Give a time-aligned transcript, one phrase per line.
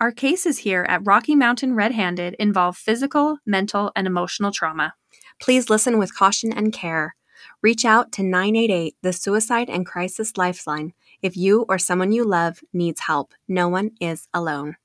[0.00, 4.94] Our cases here at Rocky Mountain Red Handed involve physical, mental, and emotional trauma.
[5.42, 7.14] Please listen with caution and care.
[7.60, 12.60] Reach out to 988, the Suicide and Crisis Lifeline, if you or someone you love
[12.72, 13.34] needs help.
[13.46, 14.76] No one is alone.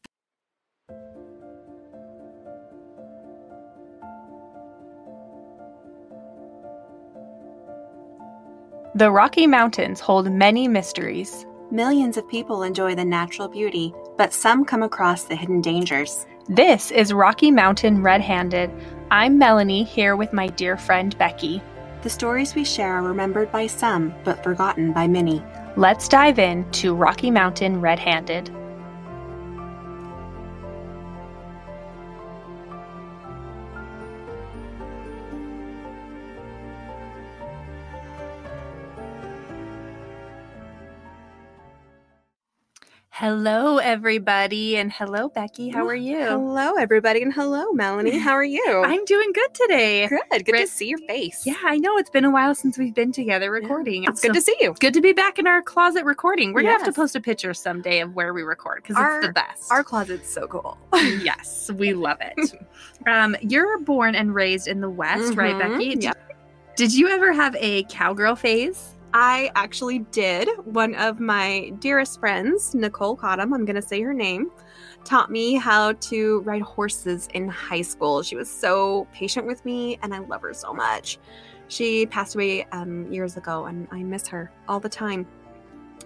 [8.95, 11.45] The Rocky Mountains hold many mysteries.
[11.71, 16.27] Millions of people enjoy the natural beauty, but some come across the hidden dangers.
[16.47, 18.69] This is Rocky Mountain Red Handed.
[19.09, 21.63] I'm Melanie here with my dear friend Becky.
[22.03, 25.43] The stories we share are remembered by some, but forgotten by many.
[25.75, 28.55] Let's dive in to Rocky Mountain Red Handed.
[43.17, 45.69] Hello, everybody, and hello, Becky.
[45.69, 46.19] How are you?
[46.19, 48.19] Hello, everybody, and hello, Melanie.
[48.19, 48.83] How are you?
[48.85, 50.09] I'm doing good today.
[50.09, 50.43] good.
[50.45, 51.45] Good to see your face.
[51.45, 54.03] Yeah, I know it's been a while since we've been together recording.
[54.03, 54.75] It's good to see you.
[54.81, 56.51] good to be back in our closet recording.
[56.51, 59.31] We're gonna have to post a picture someday of where we record because it's the
[59.31, 59.71] best.
[59.71, 60.77] Our closet's so cool.
[60.93, 62.53] yes, we love it.
[63.07, 65.95] um, you're born and raised in the West, right, Mhm, Becky?
[66.01, 66.17] Yep.
[66.75, 68.94] did you ever have a cowgirl phase?
[69.17, 70.49] I actually did.
[70.65, 74.51] One of my dearest friends, Nicole Cottom, I'm going to say her name,
[75.05, 78.23] taught me how to ride horses in high school.
[78.23, 81.17] She was so patient with me, and I love her so much.
[81.69, 85.25] She passed away um, years ago, and I miss her all the time.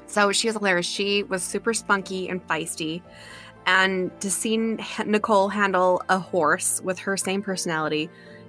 [0.05, 0.85] So she was hilarious.
[0.85, 3.01] She was super spunky and feisty.
[3.65, 4.55] And to see
[5.03, 8.07] Nicole handle a horse with her same personality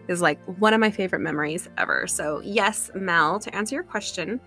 [0.09, 2.07] is like one of my favorite memories ever.
[2.07, 4.41] So, yes, Mel, to answer your question,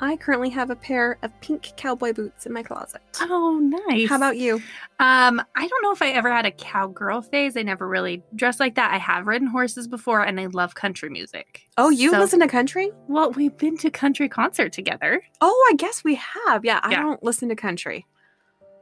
[0.00, 3.00] I currently have a pair of pink cowboy boots in my closet.
[3.20, 4.08] Oh, nice.
[4.08, 4.56] How about you?
[4.98, 7.56] Um, I don't know if I ever had a cowgirl phase.
[7.56, 8.92] I never really dressed like that.
[8.92, 11.62] I have ridden horses before, and I love country music.
[11.78, 12.90] Oh, you So- listen to country?
[13.06, 15.22] Well, we've been to country concert together.
[15.40, 16.64] Oh, I guess we have.
[16.64, 17.02] Yeah, I Yeah.
[17.02, 18.04] don't listen to country.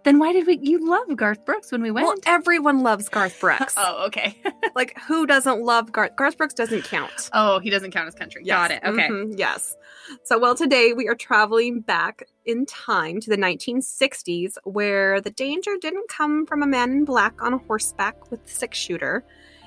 [0.05, 0.59] Then why did we?
[0.61, 2.07] You love Garth Brooks when we went.
[2.07, 3.75] Well, everyone loves Garth Brooks.
[3.77, 4.37] oh, okay.
[4.75, 6.17] Like, who doesn't love Garth?
[6.17, 7.29] Garth Brooks doesn't count.
[7.35, 8.43] oh, he doesn't count as country.
[8.43, 8.81] Got it.
[8.83, 9.07] Okay.
[9.09, 9.77] Mhm, yes.
[10.25, 15.73] So, well, today we are traveling back in time to the 1960s, where the danger
[15.81, 19.25] didn't come from a man in black on a horseback with a six shooter.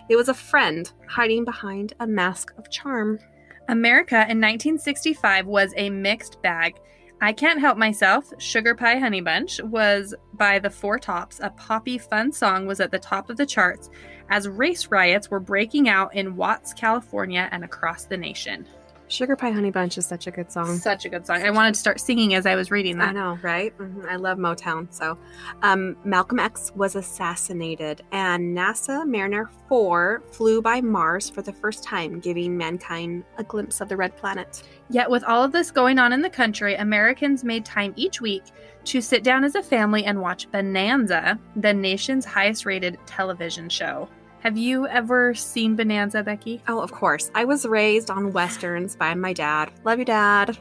[0.09, 3.19] It was a friend hiding behind a mask of charm.
[3.67, 6.75] America in 1965 was a mixed bag.
[7.21, 11.39] I Can't Help Myself, Sugar Pie Honey Bunch, was by the Four Tops.
[11.41, 13.89] A poppy fun song was at the top of the charts
[14.29, 18.67] as race riots were breaking out in Watts, California, and across the nation.
[19.07, 20.77] Sugar Pie Honey Bunch is such a good song.
[20.77, 21.43] Such a good song.
[21.43, 23.09] I wanted to start singing as I was reading that.
[23.09, 23.77] I know, right?
[23.77, 24.91] Mhm, I love Motown.
[24.91, 25.17] So,
[25.61, 31.83] um, Malcolm X was assassinated, and NASA Mariner 4 flew by Mars for the first
[31.83, 34.63] time, giving mankind a glimpse of the red planet.
[34.89, 38.43] Yet, with all of this going on in the country, Americans made time each week
[38.85, 44.07] to sit down as a family and watch Bonanza, the nation's highest rated television show.
[44.45, 46.61] Have you ever seen Bonanza, Becky?
[46.67, 47.31] Oh, of course.
[47.33, 49.71] I was raised on westerns by my dad.
[49.83, 50.55] Love you, Dad.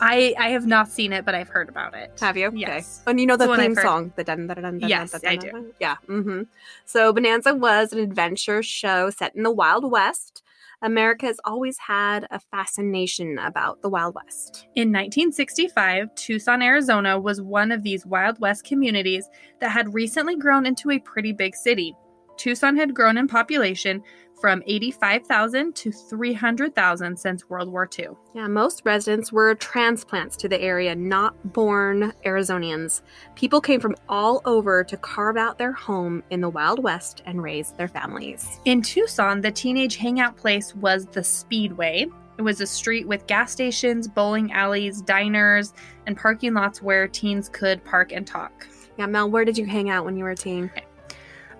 [0.00, 2.10] I I have not seen it, but I've heard about it.
[2.20, 2.50] Have you?
[2.54, 3.02] Yes.
[3.02, 3.10] Okay.
[3.10, 4.88] And you know the the theme song, the dun dun dun dun.
[4.88, 5.50] Yes, dun, I dun, do.
[5.50, 5.72] dun.
[5.78, 5.96] Yeah.
[6.06, 6.42] hmm
[6.86, 10.42] So Bonanza was an adventure show set in the Wild West.
[10.80, 14.68] America has always had a fascination about the Wild West.
[14.74, 19.28] In 1965, Tucson, Arizona was one of these Wild West communities
[19.60, 21.94] that had recently grown into a pretty big city.
[22.38, 24.02] Tucson had grown in population
[24.40, 28.10] from 85,000 to 300,000 since World War II.
[28.34, 33.02] Yeah, most residents were transplants to the area, not born Arizonians.
[33.34, 37.42] People came from all over to carve out their home in the Wild West and
[37.42, 38.60] raise their families.
[38.64, 42.06] In Tucson, the teenage hangout place was the Speedway.
[42.38, 45.74] It was a street with gas stations, bowling alleys, diners,
[46.06, 48.68] and parking lots where teens could park and talk.
[48.96, 50.70] Yeah, Mel, where did you hang out when you were a teen?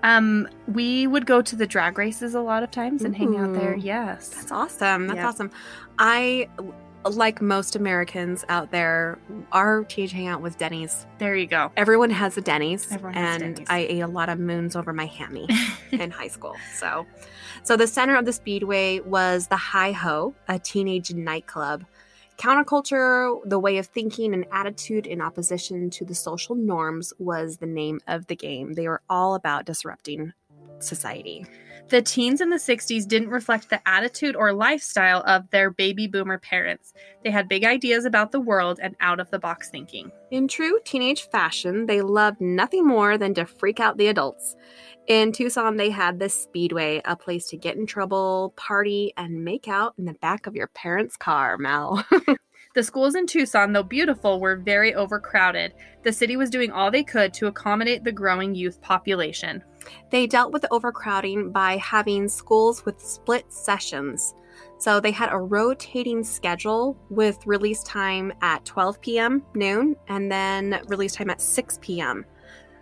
[0.03, 3.53] Um, we would go to the drag races a lot of times and hang out
[3.55, 3.75] there.
[3.77, 4.29] Yes.
[4.29, 5.07] That's awesome.
[5.09, 5.29] That's Yeah.
[5.29, 5.51] awesome.
[5.99, 6.49] I,
[7.05, 9.19] like most Americans out there,
[9.53, 11.07] our teenage hangout was Denny's.
[11.19, 11.73] There you go.
[11.77, 13.69] Everyone has a Denny's, Everyone has and Denny's.
[13.71, 15.49] I ate a lot of moons over my hammy
[15.91, 16.55] in high school.
[16.75, 17.07] So,
[17.63, 21.85] so the center of the speedway was the Hi Ho, a teenage nightclub.
[22.39, 27.67] Counterculture, the way of thinking and attitude in opposition to the social norms, was the
[27.67, 28.75] name of the game.
[28.75, 30.33] They were all about disrupting
[30.79, 31.45] society.
[31.89, 36.39] The teens in the 60s didn't reflect the attitude or lifestyle of their baby boomer
[36.39, 36.93] parents.
[37.25, 40.13] They had big ideas about the world and out of the box thinking.
[40.31, 44.55] In true teenage fashion, they loved nothing more than to freak out the adults.
[45.09, 49.67] In Tucson, they had the Speedway, a place to get in trouble, party, and make
[49.67, 52.05] out in the back of your parents' car, Mel.
[52.75, 55.73] The schools in Tucson, though beautiful, were very overcrowded.
[56.05, 59.65] The city was doing all they could to accommodate the growing youth population.
[60.11, 64.35] They dealt with the overcrowding by having schools with split sessions.
[64.79, 69.43] So they had a rotating schedule with release time at 12 p.m.
[69.55, 72.25] noon and then release time at 6 p.m.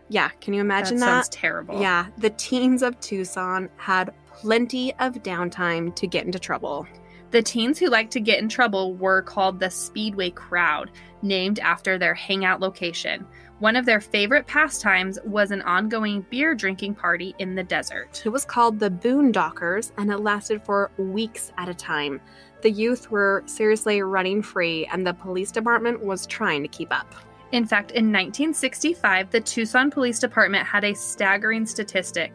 [0.08, 1.06] Yeah, can you imagine that?
[1.06, 1.24] that?
[1.24, 1.80] Sounds terrible.
[1.80, 6.86] Yeah, the teens of Tucson had plenty of downtime to get into trouble.
[7.32, 10.90] The teens who liked to get in trouble were called the Speedway Crowd,
[11.22, 13.26] named after their hangout location.
[13.58, 18.22] One of their favorite pastimes was an ongoing beer drinking party in the desert.
[18.24, 22.20] It was called the Boondockers and it lasted for weeks at a time.
[22.60, 27.14] The youth were seriously running free and the police department was trying to keep up.
[27.52, 32.32] In fact, in 1965, the Tucson Police Department had a staggering statistic.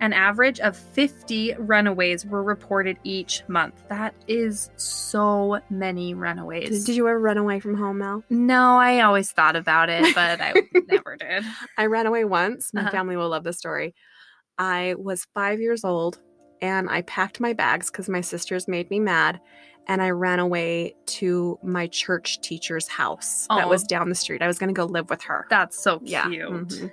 [0.00, 3.82] An average of 50 runaways were reported each month.
[3.88, 6.84] That is so many runaways.
[6.84, 8.24] Did, you ever run away from home, Mel?
[8.28, 10.54] No, I always thought about it, but I
[10.88, 11.44] never did.
[11.78, 12.70] I ran away once.
[12.74, 12.90] My Uh-huh.
[12.90, 13.94] family will love this story.
[14.58, 16.20] I was five years old
[16.60, 19.40] and I packed my bags because my sisters made me mad.
[19.86, 24.40] And I ran away to my church teacher's house that was down the street.
[24.42, 25.46] I was going to go live with her.
[25.50, 26.10] That's so cute.
[26.10, 26.24] Yeah.
[26.26, 26.90] mhm.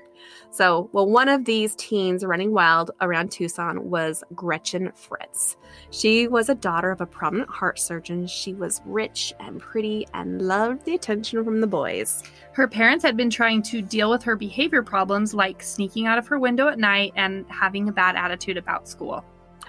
[0.52, 5.56] So, well, one of these teens running wild around Tucson was Gretchen Fritz.
[5.92, 8.28] She was a daughter of a prominent heart surgeon.
[8.28, 12.24] She was rich and pretty and loved the attention from the boys.
[12.52, 16.28] Her parents had been trying to deal with her behavior problems like sneaking out of
[16.28, 19.24] her window at night and having a bad attitude about school.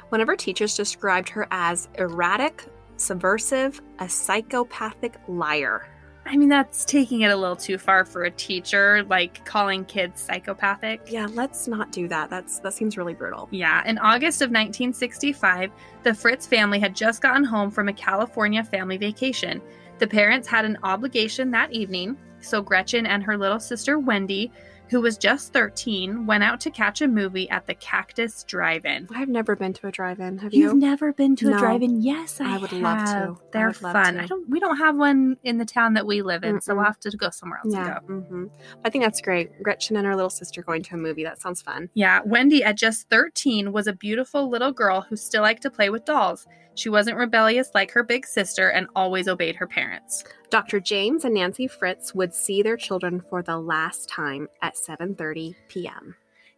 [0.09, 2.67] One of her teachers described her as erratic,
[2.97, 5.89] subversive, a psychopathic liar.
[6.25, 10.21] I mean, that's taking it a little too far for a teacher, like calling kids
[10.21, 11.01] psychopathic.
[11.11, 12.31] Yeah, let's not do that.
[12.31, 13.49] That's that seems really brutal.
[13.51, 15.73] Yeah, in August of 1965,
[16.05, 19.61] the Fritz family had just gotten home from a California family vacation.
[19.99, 24.53] The parents had an obligation that evening, so Gretchen and her little sister Wendy,
[24.93, 29.09] who was just 13, went out to catch a movie at the Cactus Drive In.
[29.15, 30.37] I've never been to a drive-in.
[30.37, 30.65] Have you?
[30.65, 31.57] You've never been to No.
[31.57, 32.03] a drive-in?
[32.03, 33.37] Yes, I, I would love to.
[33.53, 34.15] They're love fun.
[34.15, 34.23] to.
[34.23, 34.47] I don't.
[34.51, 37.17] We don't have one in the town that we live in, so we'll have to
[37.17, 37.95] go somewhere else yeah.
[37.95, 38.21] to go.
[38.21, 38.45] hmm
[38.85, 39.63] I think that's great.
[39.63, 41.25] Gretchen and her little sister going to a movie.
[41.25, 41.89] That sounds fun.
[41.95, 45.89] Yeah, Wendy at just 13 was a beautiful little girl who still liked to play
[45.89, 46.47] with dolls.
[46.75, 50.25] She wasn't rebellious like her big sister and always obeyed her parents.
[50.51, 50.81] Dr.
[50.81, 56.15] James and Nancy Fritz would see their children for the last time at 7:30 p.m.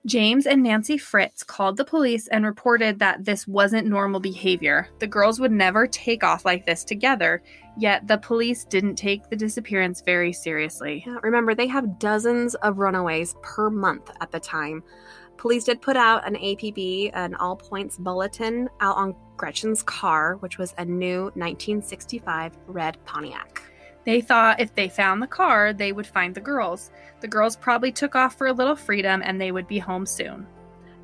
[0.07, 4.87] James and Nancy Fritz called the police and reported that this wasn't normal behavior.
[4.99, 7.43] The girls would never take off like this together,
[7.79, 11.07] yet the police didn't take the disappearance very seriously.
[11.23, 14.83] Remember, they have dozens of runaways per month at the time.
[15.39, 20.59] Police did put out an APB, an all points bulletin, out on Gretchen's car, which
[20.59, 23.63] was a new 1965 red Pontiac.
[24.05, 26.91] They thought if they found the car, they would find the girls.
[27.21, 30.47] The girls probably took off for a little freedom and they would be home soon.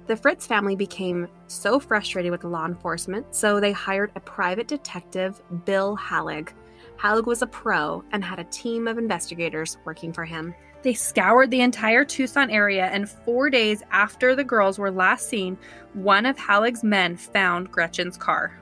[0.06, 5.40] The Fritz family became so frustrated with law enforcement, so they hired a private detective,
[5.64, 6.52] Bill Heilig.
[6.98, 10.54] Heilig was a pro and had a team of investigators working for him.
[10.82, 15.58] They scoured the entire Tucson area, and four days after the girls were last seen,
[15.92, 18.58] one of Heilig's men found Gretchen's car.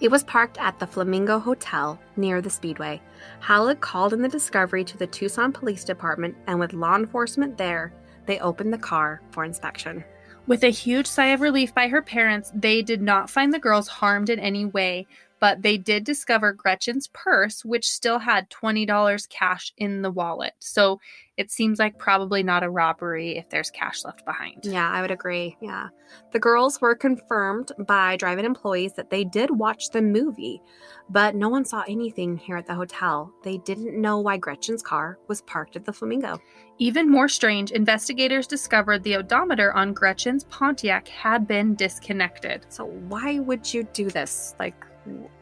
[0.00, 3.00] It was parked at the Flamingo Hotel near the Speedway.
[3.40, 7.92] Heilig called in the discovery to the Tucson Police Department, and with law enforcement there,
[8.26, 10.02] they opened the car for inspection.
[10.46, 13.86] With a huge sigh of relief by her parents, they did not find the girls
[13.86, 15.06] harmed in any way,
[15.42, 20.52] but they did discover Gretchen's purse, which still had $20 cash in the wallet.
[20.60, 21.00] So
[21.36, 24.60] it seems like probably not a robbery if there's cash left behind.
[24.62, 25.56] Yeah, I would agree.
[25.60, 25.88] Yeah.
[26.30, 30.62] The girls were confirmed by drive-in employees that they did watch the movie,
[31.10, 33.32] but no one saw anything here at the hotel.
[33.42, 36.38] They didn't know why Gretchen's car was parked at the Flamingo.
[36.78, 42.64] Even more strange, investigators discovered the odometer on Gretchen's Pontiac had been disconnected.
[42.68, 44.54] So why would you do this?
[44.60, 44.86] Like,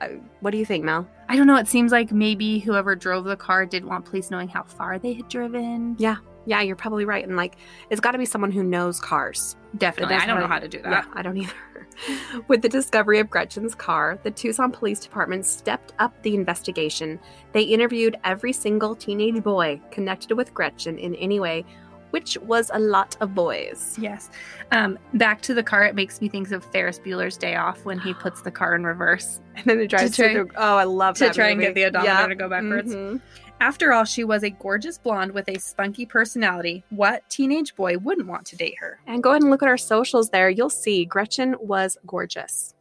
[0.00, 0.08] Uh,
[0.40, 1.08] what do you think, Mel?
[1.28, 4.48] I don't know, it seems like maybe whoever drove the car didn't want police knowing
[4.48, 5.96] how far they had driven.
[5.98, 7.26] Yeah, yeah, you're probably right.
[7.26, 7.56] And like,
[7.90, 9.56] it's got to be someone who knows cars.
[9.76, 10.16] Definitely.
[10.16, 10.90] I don't know I- how to do that.
[10.90, 11.52] Yeah, I don't either.
[12.48, 17.20] With the discovery of Gretchen's car, the Tucson Police Department stepped up the investigation.
[17.52, 21.64] They interviewed every single teenage boy connected with Gretchen in any way,
[22.10, 23.96] which was a lot of boys.
[23.98, 24.30] Yes.
[24.72, 27.98] Um, back to the car, it makes me think of Ferris Bueller's Day Off when
[27.98, 30.50] he puts the car in reverse And then it drives try- through.
[30.56, 32.28] Oh, I love to that try and get the odometer Yep.
[32.28, 32.94] to go backwards.
[32.94, 33.20] Mhm.
[33.62, 36.82] After all, she was a gorgeous blonde with a spunky personality.
[36.88, 39.00] What teenage boy wouldn't want to date her?
[39.06, 40.48] And go ahead and look at our socials there.
[40.48, 42.74] You'll see Gretchen was gorgeous.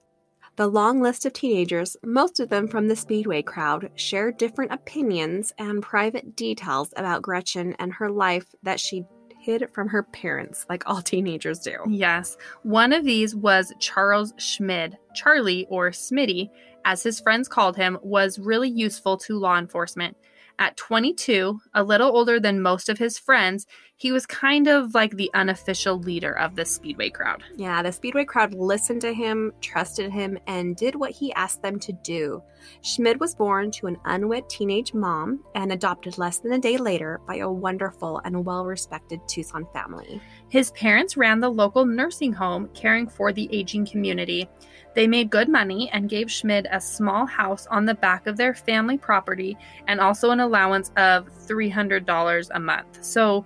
[0.55, 5.53] The long list of teenagers, most of them from the Speedway crowd, shared different opinions
[5.57, 9.03] and private details about Gretchen and her life that she
[9.39, 11.77] hid from her parents, like all teenagers do.
[11.87, 12.37] Yes.
[12.63, 14.97] One of these was Charles Schmid.
[15.15, 16.49] Charlie, or Smitty,
[16.85, 20.15] as his friends called him, was really useful to law enforcement.
[20.59, 25.15] At 22, a little older than most of his friends, he was kind of like
[25.15, 27.41] the unofficial leader of the Speedway crowd.
[27.55, 31.79] Yeah, the Speedway crowd listened to him, trusted him, and did what he asked them
[31.79, 32.43] to do.
[32.81, 37.21] Schmid was born to an unwed teenage mom and adopted less than a day later
[37.25, 40.21] by a wonderful and well respected Tucson family.
[40.49, 44.49] His parents ran the local nursing home, caring for the aging community.
[44.95, 48.53] They made good money and gave Schmid a small house on the back of their
[48.53, 53.03] family property and also an allowance of $300 a month.
[53.03, 53.45] So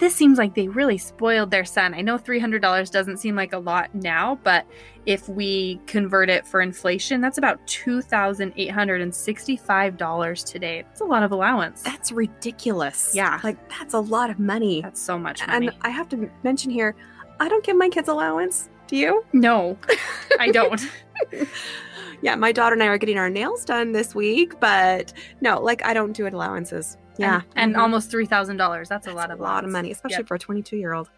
[0.00, 1.94] this seems like they really spoiled their son.
[1.94, 4.66] I know $300 doesn't seem like a lot now, but
[5.06, 10.82] if we convert it for inflation, that's about $2,865 today.
[10.82, 11.82] That's a lot of allowance.
[11.82, 13.12] That's ridiculous.
[13.14, 13.38] Yeah.
[13.44, 14.82] Like, that's a lot of money.
[14.82, 15.68] That's so much money.
[15.68, 16.96] And I have to mention here,
[17.38, 18.68] I don't give my kids allowance.
[18.86, 19.24] Do you?
[19.32, 19.76] no,
[20.38, 20.80] I don't.
[22.22, 25.12] Yeah, my daughter and I are getting our nails done this week, but
[25.42, 26.96] no, like I don't do it allowances.
[27.18, 27.36] Yeah.
[27.36, 27.78] and, and Mhm.
[27.78, 28.88] almost three thousand dollars.
[28.88, 30.28] That's a lot of a lot of money, especially Yep.
[30.28, 31.10] for a 22 year old.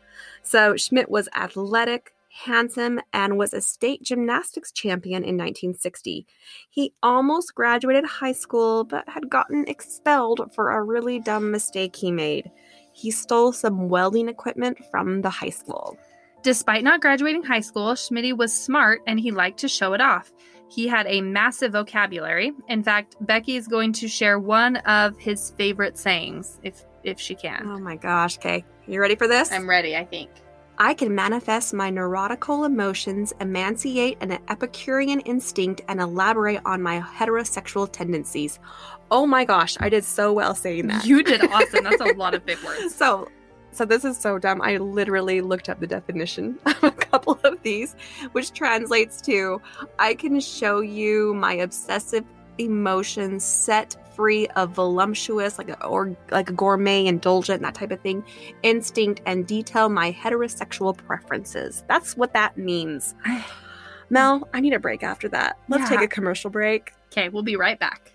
[0.42, 6.26] So Schmid was athletic, handsome, and was a state gymnastics champion in 1960.
[6.68, 12.10] He almost graduated high school, but had gotten expelled for a really dumb mistake he
[12.10, 12.50] made.
[12.92, 15.96] He stole some welding equipment from the high school.
[16.42, 20.32] Despite not graduating high school, Smitty was smart and he liked to show it off.
[20.70, 22.52] He had a massive vocabulary.
[22.68, 27.34] In fact, Becky is going to share one of his favorite sayings, if if she
[27.34, 27.66] can.
[27.66, 28.36] Oh my gosh.
[28.38, 28.64] Okay.
[28.86, 29.50] You ready for this?
[29.50, 30.30] I'm ready, I think.
[30.80, 37.90] I can manifest my neurotical emotions, emanciate an Epicurean instinct, and elaborate on my heterosexual
[37.90, 38.60] tendencies.
[39.10, 41.04] Oh my gosh, I did so well saying that.
[41.04, 41.82] You did awesome.
[41.82, 42.94] That's a lot of big words.
[42.98, 43.28] So,
[43.78, 44.60] so this is so dumb.
[44.60, 47.94] I literally looked up the definition of a couple of these,
[48.32, 49.62] which translates to
[49.98, 52.24] I can show you my obsessive
[52.58, 58.00] emotions set free of voluptuous like a, or like a gourmet indulgent that type of
[58.00, 58.24] thing
[58.64, 63.14] instinct and detail my heterosexual preferences that's what that means
[64.10, 65.98] mel i need a break after that let's Yeah.
[65.98, 68.12] take a commercial break Okay, we'll be right back.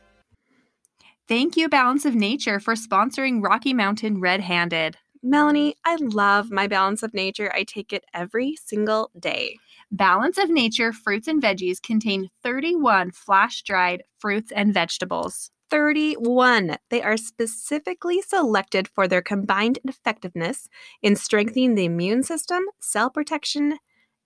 [1.28, 4.98] Thank you, Balance of Nature, for sponsoring Rocky Mountain Red Handed.
[5.24, 9.58] Melanie i love my balance of nature i take it every single day
[9.94, 15.52] Balance of Nature fruits and veggies contain 31 flash dried fruits and vegetables.
[15.70, 16.78] 31.
[16.90, 20.68] They are specifically selected for their combined effectiveness
[21.04, 23.78] in strengthening the immune system, cell protection,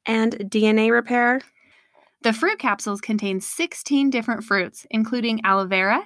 [0.06, 1.42] and DNA repair.
[2.22, 6.02] The fruit capsules contain 16 different fruits, including aloe vera,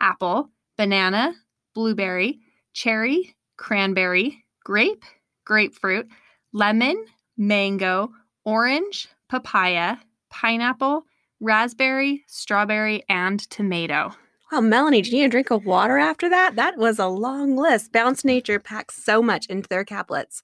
[0.00, 1.34] apple, banana,
[1.72, 2.40] blueberry,
[2.72, 5.04] cherry, cranberry, grape,
[5.44, 6.08] grapefruit,
[6.52, 7.04] lemon,
[7.36, 8.10] mango,
[8.44, 9.96] orange, papaya,
[10.30, 11.04] pineapple,
[11.40, 14.12] raspberry, strawberry, and tomato.
[14.52, 16.56] Wow, Melanie, do you need a drink of water after that?
[16.56, 17.92] That was a long list.
[17.92, 20.42] Balanced Nature packs so much into their caplets.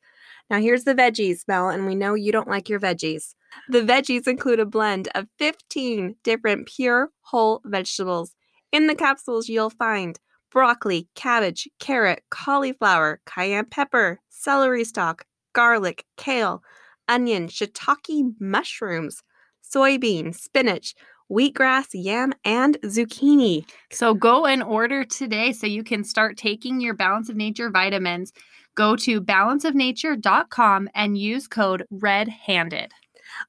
[0.48, 3.34] Now, here's the veggies, Mel, and we know you don't like your veggies.
[3.68, 8.34] The veggies include a blend of 15 different pure whole vegetables.
[8.72, 10.18] In the capsules, you'll find
[10.50, 16.62] broccoli, cabbage, carrot, cauliflower, cayenne pepper, celery stalk, garlic, kale,
[17.08, 19.22] onion, shiitake mushrooms,
[19.62, 20.94] soybean, spinach,
[21.30, 23.64] wheatgrass, yam, and zucchini.
[23.92, 28.32] So go and order today so you can start taking your Balance of Nature vitamins.
[28.74, 32.92] Go to balanceofnature.com and use code RED-HANDED.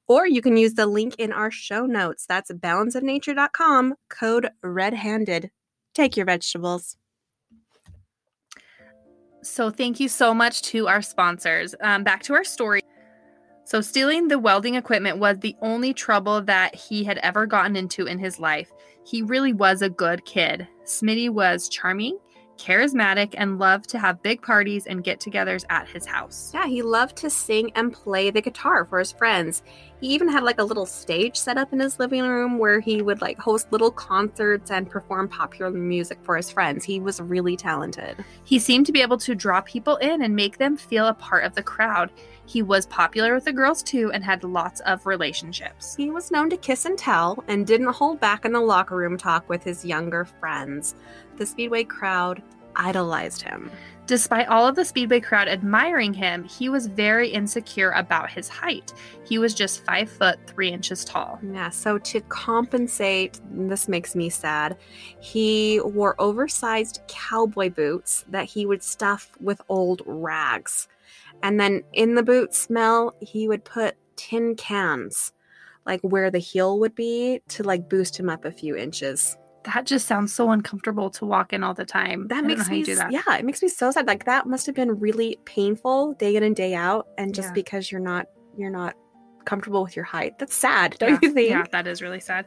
[0.06, 2.26] Or you can use the link in our show notes.
[2.26, 5.50] That's balanceofnature.com, code red handed.
[5.94, 6.96] Take your vegetables.
[9.42, 11.74] So thank you so much to our sponsors.
[11.80, 12.80] Um, back to our story.
[13.64, 18.06] So stealing the welding equipment was the only trouble that he had ever gotten into
[18.06, 18.70] in his life.
[19.04, 20.66] He really was a good kid.
[20.84, 22.18] Smitty was charming,
[22.56, 26.50] charismatic, and loved to have big parties and get togethers at his house.
[26.54, 29.62] Yeah, he loved to sing and play the guitar for his friends.
[30.02, 33.02] He even had like a little stage set up in his living room where he
[33.02, 36.84] would like host little concerts and perform popular music for his friends.
[36.84, 38.24] He was really talented.
[38.42, 41.44] He seemed to be able to draw people in and make them feel a part
[41.44, 42.10] of the crowd.
[42.46, 45.94] He was popular with the girls too and had lots of relationships.
[45.94, 49.16] He was known to kiss and tell and didn't hold back in the locker room
[49.16, 50.96] talk with his younger friends.
[51.36, 52.42] The Speedway crowd
[52.76, 53.70] idolized him.
[54.06, 58.92] Despite all of the Speedway crowd admiring him, he was very insecure about his height.
[59.24, 61.38] He was just five foot three inches tall.
[61.42, 64.76] Yeah, so to compensate, this makes me sad,
[65.20, 70.88] he wore oversized cowboy boots that he would stuff with old rags.
[71.44, 75.32] And then in the boot smell, he would put tin cans,
[75.86, 79.36] like where the heel would be, to like boost him up a few inches.
[79.64, 82.28] That just sounds so uncomfortable to walk in all the time.
[82.28, 83.12] That I makes me do that.
[83.12, 84.06] yeah, it makes me so sad.
[84.06, 87.54] Like that must have been really painful day in and day out, and just Yeah.
[87.54, 88.26] because you're not
[88.56, 88.94] you're not
[89.44, 91.50] comfortable with your height, that's sad, don't yeah, you think?
[91.50, 92.46] Yeah, that is really sad.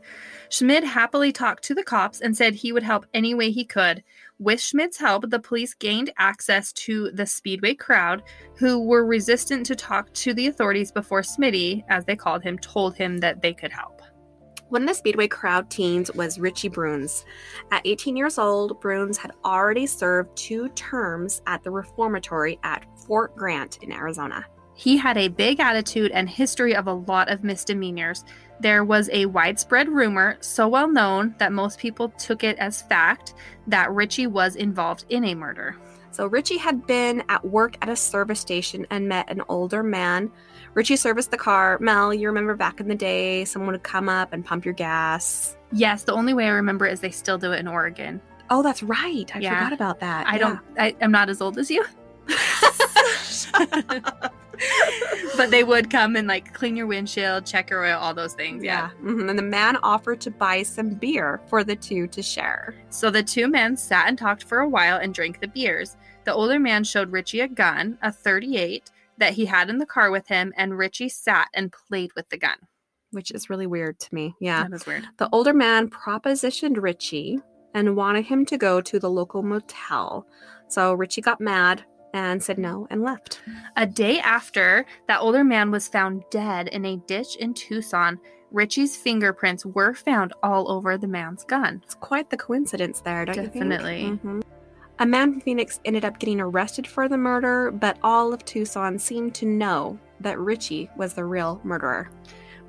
[0.50, 4.02] Schmid happily talked to the cops and said he would help any way he could.
[4.40, 8.24] With Schmid's help, the police gained access to the Speedway crowd,
[8.58, 12.96] who were resistant to talk to the authorities before Smitty, as they called him, told
[12.96, 13.95] him that they could help.
[14.70, 17.24] One of the Speedway crowd teens was Richie Bruns.
[17.70, 23.36] At 18 years old, Bruns had already served two terms at the reformatory at Fort
[23.36, 24.44] Grant in Arizona.
[24.74, 28.26] He had a big attitude and history of a lot of misdemeanors.
[28.60, 33.36] There was a widespread rumor, so well known that most people took it as fact,
[33.68, 35.78] that Richie was involved in a murder.
[36.10, 40.32] So Richie had been at work at a service station and met an older man.
[40.76, 41.78] Richie serviced the car.
[41.80, 45.58] Mel, you remember back in the day, someone would come up and pump your gas.
[45.72, 48.22] Yes, the only way I remember is they still do it in Oregon.
[48.50, 49.30] Oh, that's right.
[49.36, 49.56] I Yeah.
[49.58, 50.28] forgot about that.
[50.28, 50.38] I Yeah.
[50.40, 51.84] don't, I, I'm not as old as you.
[55.38, 58.64] but they would come and like clean your windshield, check your oil, all those things.
[58.64, 58.90] Yeah.
[59.02, 59.10] Yeah.
[59.12, 59.30] Mhm.
[59.30, 62.76] And the man offered to buy some beer for the two to share.
[62.90, 65.98] So the two men sat and talked for a while and drank the beers.
[66.26, 70.12] The older man showed Richie a gun, a 38, that he had in the car
[70.12, 72.58] with him, and Richie sat and played with the gun.
[73.12, 74.36] Which is really weird to me.
[74.42, 74.64] Yeah.
[74.64, 75.06] That is weird.
[75.18, 77.40] The older man propositioned Richie
[77.74, 80.28] and wanted him to go to the local motel.
[80.68, 83.42] So Richie got mad and said no and left.
[83.78, 88.20] A day after, that older man was found dead in a ditch in Tucson.
[88.52, 91.82] Richie's fingerprints were found all over the man's gun.
[91.84, 94.02] It's quite the coincidence there, don't Definitely.
[94.02, 94.24] you think?
[94.24, 94.44] Mhm.
[94.98, 98.98] A man from Phoenix ended up getting arrested for the murder, but all of Tucson
[98.98, 102.10] seemed to know that Richie was the real murderer.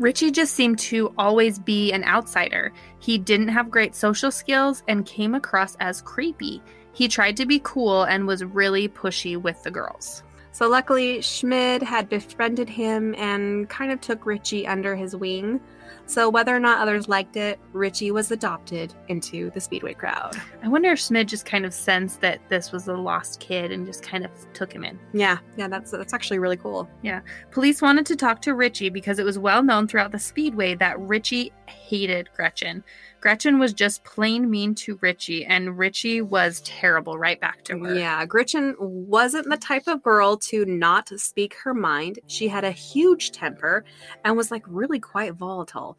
[0.00, 2.72] Richie just seemed to always be an outsider.
[2.98, 6.60] He didn't have great social skills and came across as creepy.
[6.92, 10.24] He tried to be cool and was really pushy with the girls.
[10.56, 15.60] So luckily, Schmid had befriended him and kind of took Richie under his wing.
[16.06, 20.34] So whether or not others liked it, Richie was adopted into the Speedway crowd.
[20.62, 23.84] I wonder if Schmid just kind of sensed that this was a lost kid and
[23.84, 24.98] just kind of took him in.
[25.12, 26.88] Yeah, yeah, that's that's actually really cool.
[27.02, 27.20] Yeah.
[27.50, 30.98] Police wanted to talk to Richie because it was well known throughout the Speedway that
[31.00, 32.84] Richie hated Gretchen.
[33.20, 37.94] Gretchen was just plain mean to Richie, and Richie was terrible right back to her.
[37.94, 42.20] Yeah, Gretchen wasn't the type of girl to not speak her mind.
[42.26, 43.84] She had a huge temper
[44.24, 45.98] and was like really quite volatile.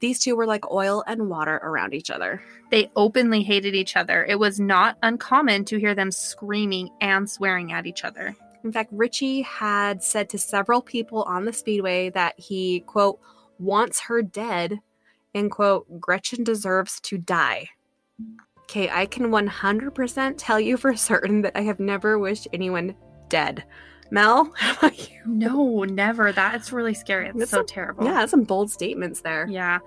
[0.00, 2.42] These two were like oil and water around each other.
[2.70, 4.24] They openly hated each other.
[4.24, 8.34] It was not uncommon to hear them screaming and swearing at each other.
[8.64, 13.20] In fact, Richie had said to several people on the speedway that he, quote,
[13.58, 14.80] wants her dead,
[15.34, 17.70] and quote, Gretchen deserves to die.
[18.62, 22.94] Okay, I can 100% tell you for certain that I have never wished anyone
[23.28, 23.64] dead.
[24.10, 25.20] Mel, how about you?
[25.26, 26.32] No, never.
[26.32, 27.28] That's really scary.
[27.28, 28.04] It's That's so terrible.
[28.04, 29.46] Yeah, some bold statements there.
[29.48, 29.78] Yeah.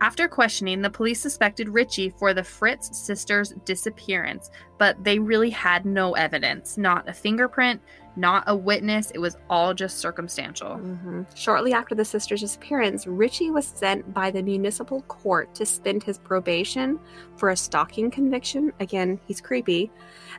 [0.00, 5.86] After questioning, the police suspected Richie for the Fritz sisters' disappearance, but they really had
[5.86, 6.76] no evidence.
[6.76, 7.80] Not a fingerprint,
[8.16, 9.10] not a witness.
[9.12, 10.76] It was all just circumstantial.
[10.76, 11.26] Mhm.
[11.34, 16.18] Shortly after the sister's disappearance, Richie was sent by the municipal court to spend his
[16.18, 16.98] probation
[17.36, 18.72] for a stalking conviction.
[18.80, 19.90] Again, he's creepy.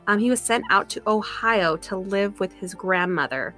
[0.06, 3.54] Um, he was sent out to Ohio to live with his grandmother.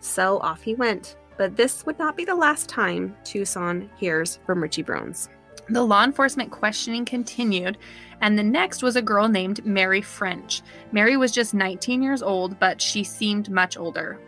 [0.00, 1.16] So off he went.
[1.36, 5.28] But this would not be the last time Tucson hears from Richie Bruns.
[5.68, 7.78] The law enforcement questioning continued,
[8.20, 10.62] and the next was a girl named Mary French.
[10.92, 14.18] Mary was just 19 years old, but she seemed much older.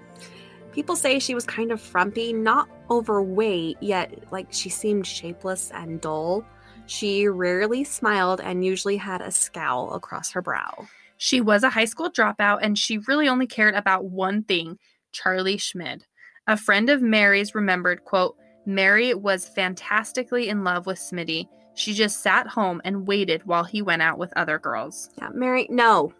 [0.73, 6.01] People say she was kind of frumpy, not overweight, yet like she seemed shapeless and
[6.01, 6.45] dull.
[6.87, 10.87] She rarely smiled and usually had a scowl across her brow.
[11.17, 14.79] She was a high school dropout and she really only cared about one thing
[15.13, 16.05] Charlie Schmid.
[16.47, 18.37] A friend of Mary's remembered, quote,
[18.67, 21.49] Mary was fantastically in love with Smitty.
[21.75, 25.11] She just sat home and waited while he went out with other girls.
[25.19, 26.13] Yeah, Mary, no.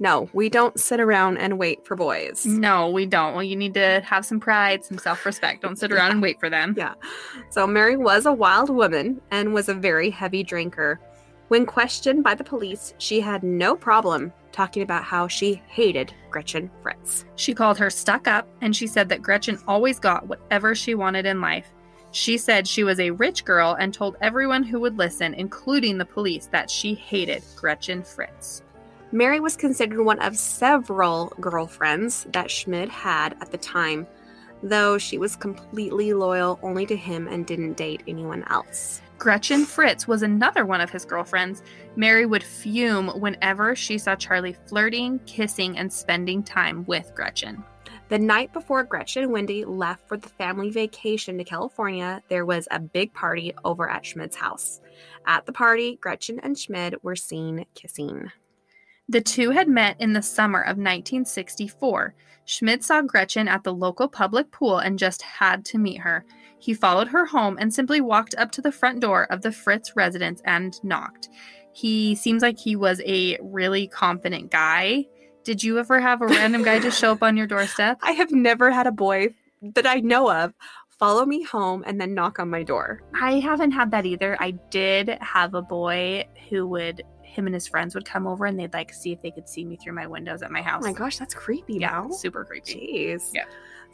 [0.00, 2.46] No, we don't sit around and wait for boys.
[2.46, 3.34] No, we don't.
[3.34, 5.62] Well, you need to have some pride, some self respect.
[5.62, 6.74] Don't sit around and wait for them.
[6.76, 6.94] Yeah.
[7.50, 11.00] So Mary was a wild woman and was a very heavy drinker.
[11.48, 16.70] When questioned by the police, she had no problem talking about how she hated Gretchen
[16.82, 17.24] Fritz.
[17.34, 21.26] She called her stuck up and she said that Gretchen always got whatever she wanted
[21.26, 21.72] in life.
[22.10, 26.04] She said she was a rich girl and told everyone who would listen, including the
[26.04, 28.62] police, that she hated Gretchen Fritz.
[29.12, 34.06] Mary was considered one of several girlfriends that Schmid had at the time,
[34.62, 39.00] though she was completely loyal only to him and didn't date anyone else.
[39.18, 41.64] Gretchen Fritz was another one of his girlfriends.
[41.96, 47.64] Mary would fume whenever she saw Charlie flirting, kissing, and spending time with Gretchen.
[48.10, 52.68] The night before Gretchen and Wendy left for the family vacation to California, there was
[52.70, 54.80] a big party over at Schmid's house.
[55.26, 58.30] At the party, Gretchen and Schmid were seen kissing.
[59.10, 62.14] The two had met in the summer of 1964.
[62.44, 66.24] Schmid saw Gretchen at the local public pool and just had to meet her.
[66.58, 69.96] He followed her home and simply walked up to the front door of the Fritz
[69.96, 71.28] residence and knocked.
[71.72, 75.06] He seems like he was a really confident guy.
[75.44, 77.98] Did you ever have a random guy just show up on your doorstep?
[78.02, 79.34] I have never had a boy
[79.74, 80.52] that I know of
[80.98, 83.00] follow me home and then knock on my door.
[83.20, 84.36] I haven't had that either.
[84.40, 87.02] I did have a boy who would
[87.38, 89.64] him and his friends would come over and they'd like see if they could see
[89.64, 90.82] me through my windows at my house.
[90.84, 92.10] Oh my gosh, that's creepy yeah, now.
[92.10, 92.74] super creepy.
[92.74, 93.30] Jeez.
[93.32, 93.44] Yeah.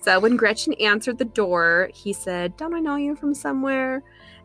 [0.01, 4.03] So when Gretchen answered the door, he said, Don't I know you from somewhere?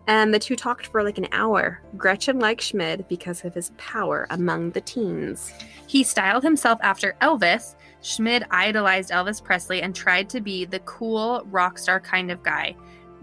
[0.08, 1.82] And the two talked for like an hour.
[1.98, 5.54] Gretchen liked Schmid because of his power among the teens.
[5.86, 7.76] He styled himself after Elvis.
[8.02, 12.76] Schmid idolized Elvis Presley and tried to be the cool rock star kind of guy.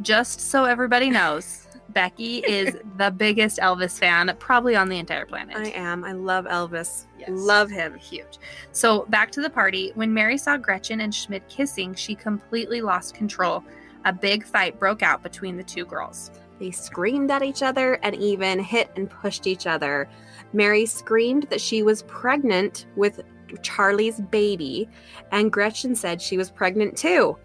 [0.03, 1.66] Just so everybody knows,
[1.97, 5.57] Becky is the biggest Elvis fan probably on the entire planet.
[5.57, 6.05] I am.
[6.05, 7.07] I love Elvis.
[7.19, 7.31] Yes.
[7.31, 7.97] Love him.
[7.97, 8.39] Huge.
[8.73, 9.93] So back to the party.
[9.95, 13.65] When Mary saw Gretchen and Schmid kissing, she completely lost control.
[14.05, 16.31] A big fight broke out between the two girls.
[16.59, 20.07] They screamed at each other and even hit and pushed each other.
[20.53, 23.23] Mary screamed that she was pregnant with
[23.63, 24.87] Charlie's baby,
[25.33, 27.39] and Gretchen said she was pregnant too.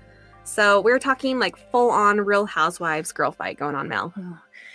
[0.44, 4.14] So we're talking like full on Real Housewives girl fight going on, Mel.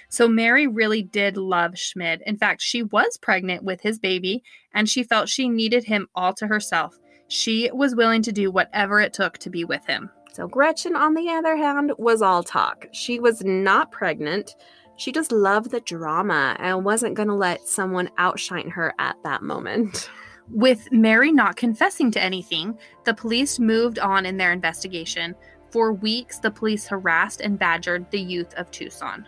[0.09, 2.23] So Mary really did love Schmid.
[2.25, 6.33] In fact, she was pregnant with his baby and she felt she needed him all
[6.35, 6.97] to herself.
[7.29, 10.11] She was willing to do whatever it took to be with him.
[10.33, 12.87] So Gretchen, on the other hand, was all talk.
[12.93, 14.55] She was not pregnant.
[14.97, 19.43] She just loved the drama and wasn't going to let someone outshine her at that
[19.43, 20.09] moment.
[20.51, 25.35] With Mary not confessing to anything, the police moved on in their investigation.
[25.71, 29.27] For weeks, the police harassed and badgered the youth of Tucson.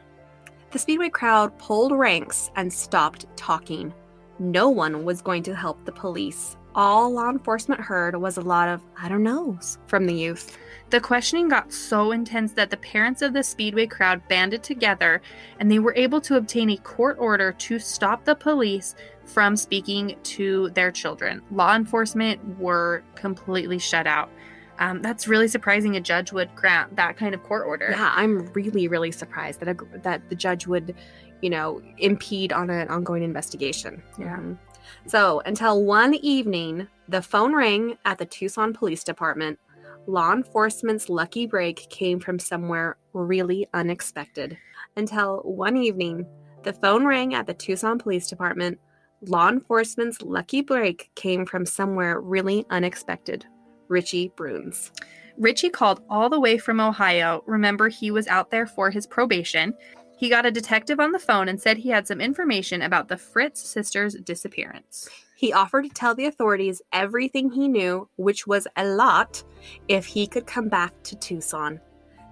[0.71, 3.93] The Speedway crowd pulled ranks and stopped talking.
[4.39, 6.57] No one was going to help the police.
[6.75, 10.57] All law enforcement heard was a lot of, I don't knows from the youth.
[10.91, 15.21] The questioning got so intense that the parents of the Speedway crowd banded together
[15.59, 20.17] and they were able to obtain a court order to stop the police from speaking
[20.23, 21.43] to their children.
[21.51, 24.31] Law enforcement were completely shut out.
[24.79, 25.97] Um, that's really surprising.
[25.97, 27.89] A judge would grant that kind of court order.
[27.91, 30.95] Yeah, I'm really, really surprised that a, that the judge would,
[31.43, 34.03] you know, impede on an ongoing investigation.
[34.19, 34.37] Yeah.
[34.37, 34.59] Mhm.
[35.07, 39.59] So until one evening, the phone rang at the Tucson Police Department.
[40.07, 44.57] Law enforcement's lucky break came from somewhere really unexpected.
[44.97, 46.27] Until one evening,
[46.63, 48.79] the phone rang at the Tucson Police Department.
[49.27, 53.45] Law enforcement's lucky break came from somewhere really unexpected.
[53.89, 54.93] Richie Bruns.
[55.37, 57.43] Richie called all the way from Ohio.
[57.47, 59.75] Remember, he was out there for his probation.
[60.17, 63.17] He got a detective on the phone and said he had some information about the
[63.17, 65.09] Fritz sisters' disappearance.
[65.37, 69.45] He offered to tell the authorities everything he knew, which was a lot,
[69.87, 71.81] if he could come back to Tucson.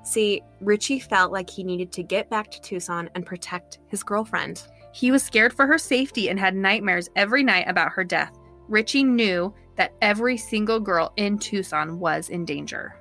[0.03, 4.65] See, Richie felt like he needed to get back to Tucson and protect his girlfriend.
[4.93, 8.37] He was scared for her safety and had nightmares every night about her death.
[8.69, 12.97] Richie knew that every single girl in Tucson was in danger.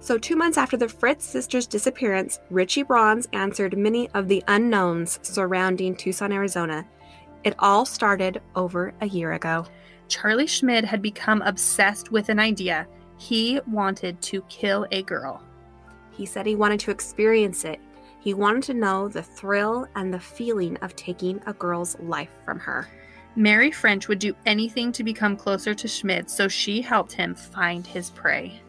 [0.00, 5.18] So, two months after the Fritz sisters' disappearance, Richie Bruns answered many of the unknowns
[5.22, 6.86] surrounding Tucson, Arizona.
[7.42, 9.64] It all started over a year ago.
[10.08, 12.86] Charlie Schmid had become obsessed with an idea.
[13.16, 15.42] He wanted to kill a girl.
[16.10, 17.80] He said he wanted to experience it.
[18.20, 22.58] He wanted to know the thrill and the feeling of taking a girl's life from
[22.58, 22.88] her.
[23.36, 27.86] Mary French would do anything to become closer to Schmid, so she helped him find
[27.86, 28.60] his prey.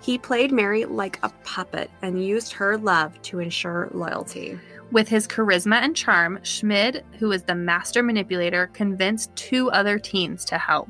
[0.00, 4.58] He played Mary like a puppet and used her love to ensure loyalty.
[4.92, 10.44] With his charisma and charm, Schmid, who was the master manipulator, convinced two other teens
[10.46, 10.88] to help.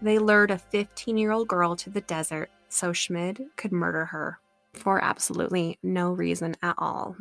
[0.00, 4.38] They lured a 15 year old girl to the desert so Schmid could murder her
[4.72, 7.16] for absolutely no reason at all.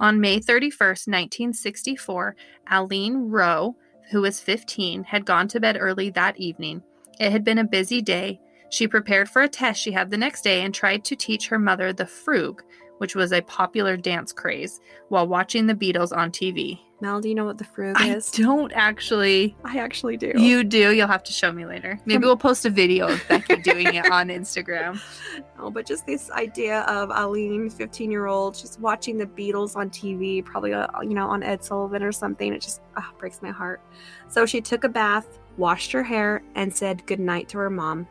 [0.00, 2.36] On May 31st, 1964,
[2.70, 3.76] Alleen Rowe,
[4.10, 6.82] who was 15, had gone to bed early that evening.
[7.18, 8.40] It had been a busy day.
[8.70, 11.58] She prepared for a test she had the next day and tried to teach her
[11.58, 12.60] mother the frug,
[12.98, 16.80] which was a popular dance craze, while watching the Beatles on TV.
[17.04, 18.30] Mel, do you know what the frug I is?
[18.30, 19.54] don't actually.
[19.62, 20.32] I actually do.
[20.36, 20.94] You do.
[20.94, 22.00] You'll have to show me later.
[22.06, 24.98] Maybe we'll post a video of Becky doing it on Instagram.
[25.58, 29.88] Oh, but just this idea of Alleen, 15 year old, just watching the Beatles on
[29.88, 32.52] TV, probably, uh, you know, on Ed Sullivan or something.
[32.52, 33.80] It just ah, breaks my heart.
[34.28, 38.06] So she took a bath, washed her hair, and said goodnight to her mom.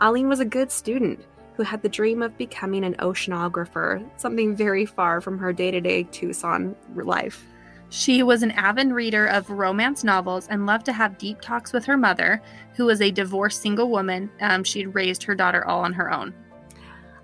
[0.00, 4.84] Alleen was a good student who had the dream of becoming an oceanographer, something very
[4.84, 7.44] far from her day to day Tucson life.
[7.90, 11.86] She was an avid reader of romance novels and loved to have deep talks with
[11.86, 12.42] her mother,
[12.74, 14.30] who was a divorced single woman.
[14.40, 16.34] Um, she'd raised her daughter all on her own.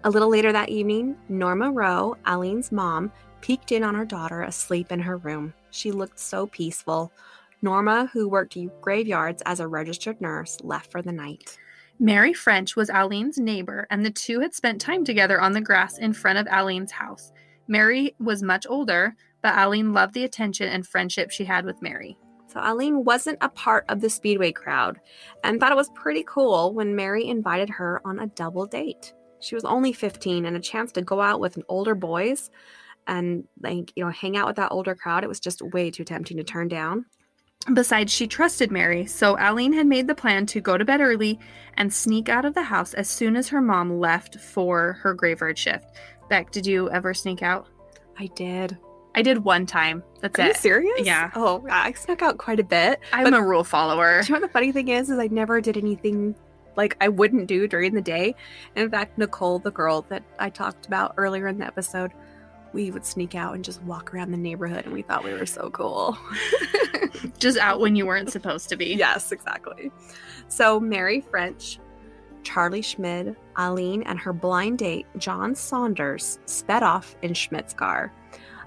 [0.05, 4.91] A little later that evening, Norma Rowe, Alleen's mom, peeked in on her daughter asleep
[4.91, 5.53] in her room.
[5.71, 7.13] She looked so peaceful.
[7.61, 11.59] Norma, who worked graveyards as a registered nurse, left for the night.
[11.99, 15.99] Mary French was Alleen's neighbor, and the two had spent time together on the grass
[15.99, 17.33] in front of Alleen's house.
[17.69, 22.17] Mary was much older, but Alleen loved the attention and friendship she had with Mary.
[22.47, 24.99] So Alleen wasn't a part of the Speedway crowd
[25.45, 29.13] and thought it was pretty cool when Mary invited her on a double date.
[29.41, 32.51] She was only 15 and a chance to go out with an older boys
[33.07, 35.25] and like, you know, hang out with that older crowd.
[35.25, 37.05] It was just way too tempting to turn down.
[37.75, 41.39] Besides, she trusted Mary, so Alleen had made the plan to go to bed early
[41.75, 45.59] and sneak out of the house as soon as her mom left for her graveyard
[45.59, 45.85] shift.
[46.31, 47.69] Beck, did you ever sneak out?
[48.19, 48.79] I did.
[49.15, 50.03] I did one time.
[50.21, 50.45] That's Are it.
[50.45, 51.07] Are you serious?
[51.07, 51.31] Yeah.
[51.35, 53.01] Oh, I snuck out quite a bit.
[53.13, 54.23] I'm a rule follower.
[54.23, 55.11] Do you know what the funny thing is?
[55.11, 56.35] Is I never did anything
[56.77, 58.35] like I wouldn't do during the day.
[58.77, 62.13] In fact, Nicole, the girl that I talked about earlier in the episode,
[62.73, 65.47] we would sneak out and just walk around the neighborhood, and we thought we were
[65.47, 66.19] so cool.
[67.39, 68.87] Just out when you weren't supposed to be.
[68.95, 69.93] yes, exactly.
[70.49, 71.79] So Mary French,
[72.43, 78.13] Charlie Schmid, Alleen, and her blind date, John Saunders, sped off in Schmid's car.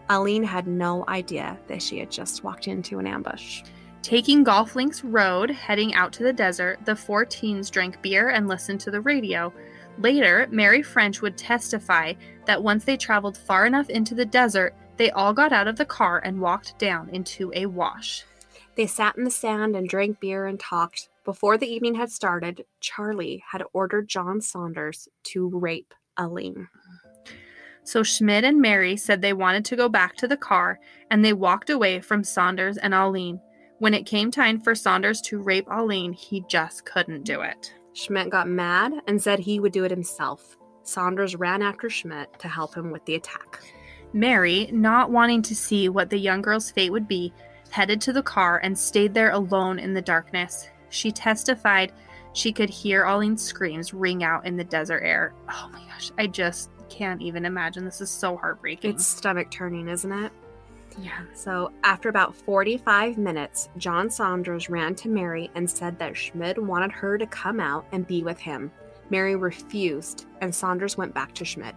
[0.09, 3.63] Alleen had no idea that she had just walked into an ambush.
[4.01, 8.47] Taking Golf Links Road, heading out to the desert, the four teens drank beer and
[8.47, 9.51] listened to the radio.
[9.97, 12.13] Later, Mary French would testify
[12.45, 15.85] that once they traveled far enough into the desert, they all got out of the
[15.85, 18.23] car and walked down into a wash.
[18.75, 21.09] They sat in the sand and drank beer and talked.
[21.25, 26.69] Before the evening had started, Charlie had ordered John Saunders to rape Alleen.
[27.88, 30.78] So Schmid and Mary said they wanted to go back to the car
[31.10, 33.39] and they walked away from Saunders and Alleen.
[33.80, 37.73] When it came time for Saunders to rape Alleen, he just couldn't do it.
[37.93, 40.58] Schmid got mad and said he would do it himself.
[40.84, 43.63] Saunders ran after Schmid to help him with the attack.
[44.12, 47.34] Mary, not wanting to see what the young girl's fate would be,
[47.69, 50.69] headed to the car and stayed there alone in the darkness.
[50.89, 51.93] She testified
[52.34, 55.34] she could hear Alleen's screams ring out in the desert air.
[55.50, 57.86] Oh my gosh, I just can't even imagine.
[57.86, 58.91] This is so heartbreaking.
[58.91, 60.32] It's stomach turning, isn't it?
[61.00, 61.21] yeah.
[61.34, 66.91] So, after about 45 minutes, John Saunders ran to Mary and said that Schmid wanted
[66.91, 68.71] her to come out and be with him.
[69.10, 71.76] Mary refused, and Saunders went back to Schmid.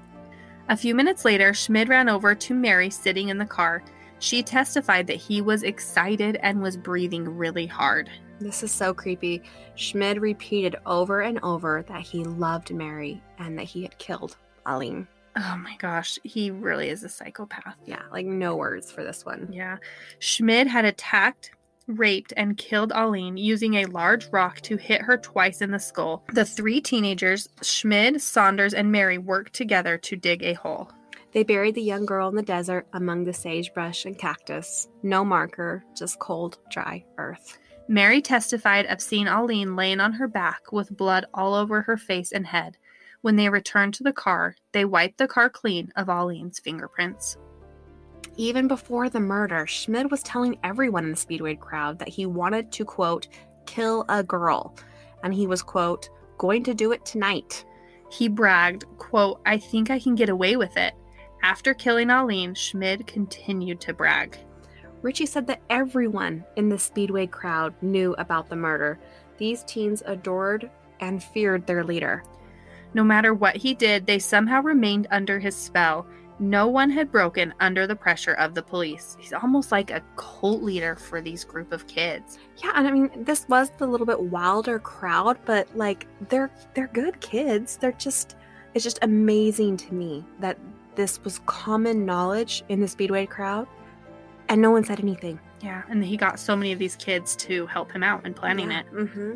[0.69, 3.83] A few minutes later, Schmid ran over to Mary sitting in the car.
[4.19, 8.09] She testified that he was excited and was breathing really hard.
[8.41, 9.43] This is so creepy.
[9.75, 15.07] Schmid repeated over and over that he loved Mary and that he had killed Alleen.
[15.37, 17.77] Oh my gosh, he really is a psychopath.
[17.87, 19.49] Yeah, like no words for this one.
[19.53, 19.77] Yeah.
[20.19, 21.53] Schmid had attacked,
[21.87, 26.25] raped, and killed Alleen using a large rock to hit her twice in the skull.
[26.33, 30.91] The three teenagers, Schmid, Saunders, and Mary, worked together to dig a hole.
[31.33, 34.89] They buried the young girl in the desert among the sagebrush and cactus.
[35.05, 37.57] No marker, just cold, dry earth.
[37.87, 42.33] Mary testified of seeing Alleen laying on her back with blood all over her face
[42.33, 42.77] and head.
[43.23, 47.37] When they returned to the car, they wiped the car clean of Alleen's fingerprints.
[48.37, 52.73] Even before the murder, Schmid was telling everyone in the Speedway crowd that he wanted
[52.73, 53.29] to, quote,
[53.67, 54.75] kill a girl.
[55.23, 57.67] And he was, quote, going to do it tonight.
[58.11, 60.95] He bragged, quote, I think I can get away with it.
[61.43, 64.39] After killing Alleen, Schmid continued to brag.
[65.03, 68.99] Richie said that everyone in the Speedway crowd knew about the murder.
[69.37, 72.25] These teens adored and feared their leader.
[72.95, 76.07] No matter what he did, they somehow remained under his spell.
[76.41, 79.17] No one had broken under the pressure of the police.
[79.21, 82.39] He's almost like a cult leader for these group of kids.
[82.57, 86.89] Yeah, and I mean this was the little bit wilder crowd, but like they're they're
[86.89, 87.77] good kids.
[87.77, 88.37] They're just
[88.73, 90.59] it's just amazing to me that
[90.95, 93.69] this was common knowledge in the Speedway crowd
[94.49, 95.39] and no one said anything.
[95.63, 98.71] Yeah, and he got so many of these kids to help him out in planning
[98.71, 98.81] yeah.
[98.81, 98.87] it.
[98.93, 99.35] Mm-hmm.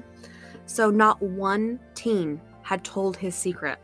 [0.64, 3.78] So not one teen had told his secret.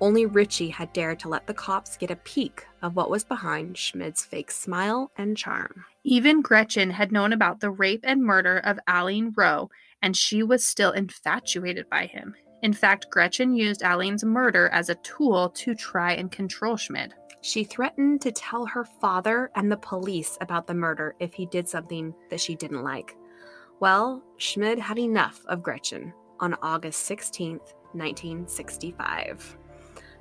[0.00, 3.76] Only Richie had dared to let the cops get a peek of what was behind
[3.76, 5.84] Schmid's fake smile and charm.
[6.04, 10.64] Even Gretchen had known about the rape and murder of Alleen Rowe, and she was
[10.64, 12.36] still infatuated by him.
[12.62, 17.14] In fact, Gretchen used Alleen's murder as a tool to try and control Schmid.
[17.40, 21.68] She threatened to tell her father and the police about the murder if he did
[21.68, 23.16] something that she didn't like.
[23.80, 29.56] Well, Schmid had enough of Gretchen on August 16th, 1965.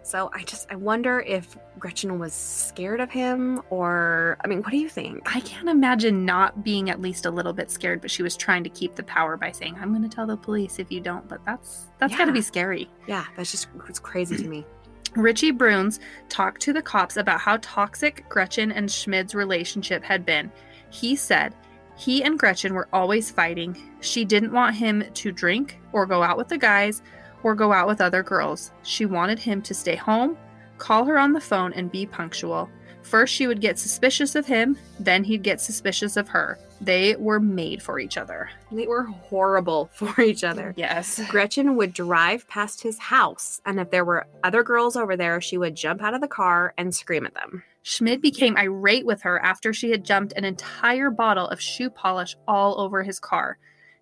[0.03, 4.71] So I just I wonder if Gretchen was scared of him or I mean, what
[4.71, 5.35] do you think?
[5.35, 8.63] I can't imagine not being at least a little bit scared, but she was trying
[8.63, 11.27] to keep the power by saying, "I'm going to tell the police if you don't."
[11.27, 12.19] But that's that's Yeah.
[12.19, 12.89] got to be scary.
[13.05, 14.65] Yeah, that's just it's crazy to me.
[15.15, 20.49] Richie Bruns talked to the cops about how toxic Gretchen and Schmid's relationship had been.
[20.89, 21.53] He said
[21.97, 23.75] he and Gretchen were always fighting.
[23.99, 27.01] She didn't want him to drink or go out with the guys
[27.47, 28.73] or go out with other girls.
[28.83, 30.37] She wanted him to stay home,
[30.77, 32.69] call her on the phone, and be punctual.
[33.03, 36.59] First, she would get suspicious of him, then he'd get suspicious of her.
[36.81, 38.49] They were made for each other.
[38.69, 40.73] They were horrible for each other.
[40.75, 41.21] Yes.
[41.29, 45.57] Gretchen would drive past his house, and if there were other girls over there, she
[45.57, 47.63] would jump out of the car and scream at them.
[47.81, 52.35] Schmid became irate with her after she had jumped an entire bottle of shoe polish
[52.45, 53.57] all over his car.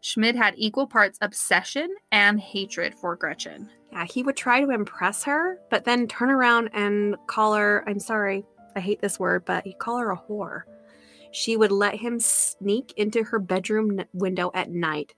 [0.06, 3.68] Schmid had equal parts obsession and hatred for Gretchen.
[3.92, 8.00] Yeah, he would try to impress her, but then turn around and call her, I'm
[8.00, 10.62] sorry, I hate this word, but he'd call her a whore.
[11.32, 15.16] She would let him sneak into her bedroom window at night,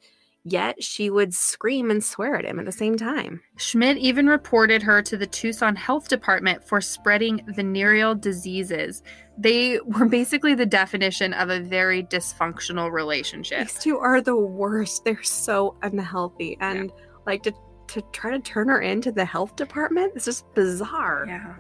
[0.52, 3.42] yet she would scream and swear at him at the same time.
[3.58, 9.04] Schmid even reported her to the Tucson Health Department for spreading venereal diseases.
[9.38, 13.68] They were basically the definition of a very dysfunctional relationship.
[13.68, 15.06] These two are the worst.
[15.06, 16.58] They're so unhealthy.
[16.60, 16.92] And
[17.26, 17.54] like to,
[17.90, 21.26] to try to turn her into the health department, it's just bizarre.
[21.28, 21.56] Yeah.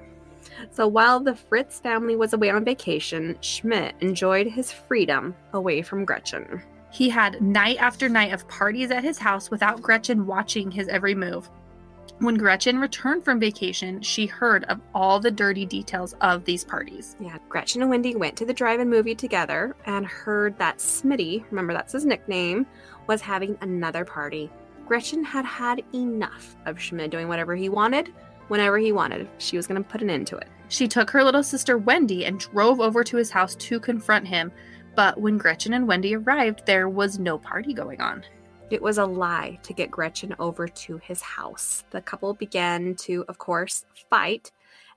[0.71, 6.05] So while the Fritz family was away on vacation, Schmid enjoyed his freedom away from
[6.05, 6.63] Gretchen.
[6.97, 11.13] He had night after night of parties at his house without Gretchen watching his every
[11.13, 11.47] move.
[12.17, 17.15] When Gretchen returned from vacation, she heard of all the dirty details of these parties.
[17.19, 21.71] Yeah, Gretchen and Wendy went to the drive-in movie together and heard that Smitty, remember
[21.71, 22.65] that's his nickname,
[23.05, 24.49] was having another party.
[24.87, 28.11] Gretchen had had enough of Schmid doing whatever he wanted,
[28.47, 29.29] whenever he wanted.
[29.37, 30.47] She was going to put an end to it.
[30.69, 34.51] She took her little sister Wendy and drove over to his house to confront him.
[34.97, 38.23] But when Gretchen and Wendy arrived, there was no party going on.
[38.71, 41.83] It was a lie to get Gretchen over to his house.
[41.91, 44.51] The couple began to, of course, fight,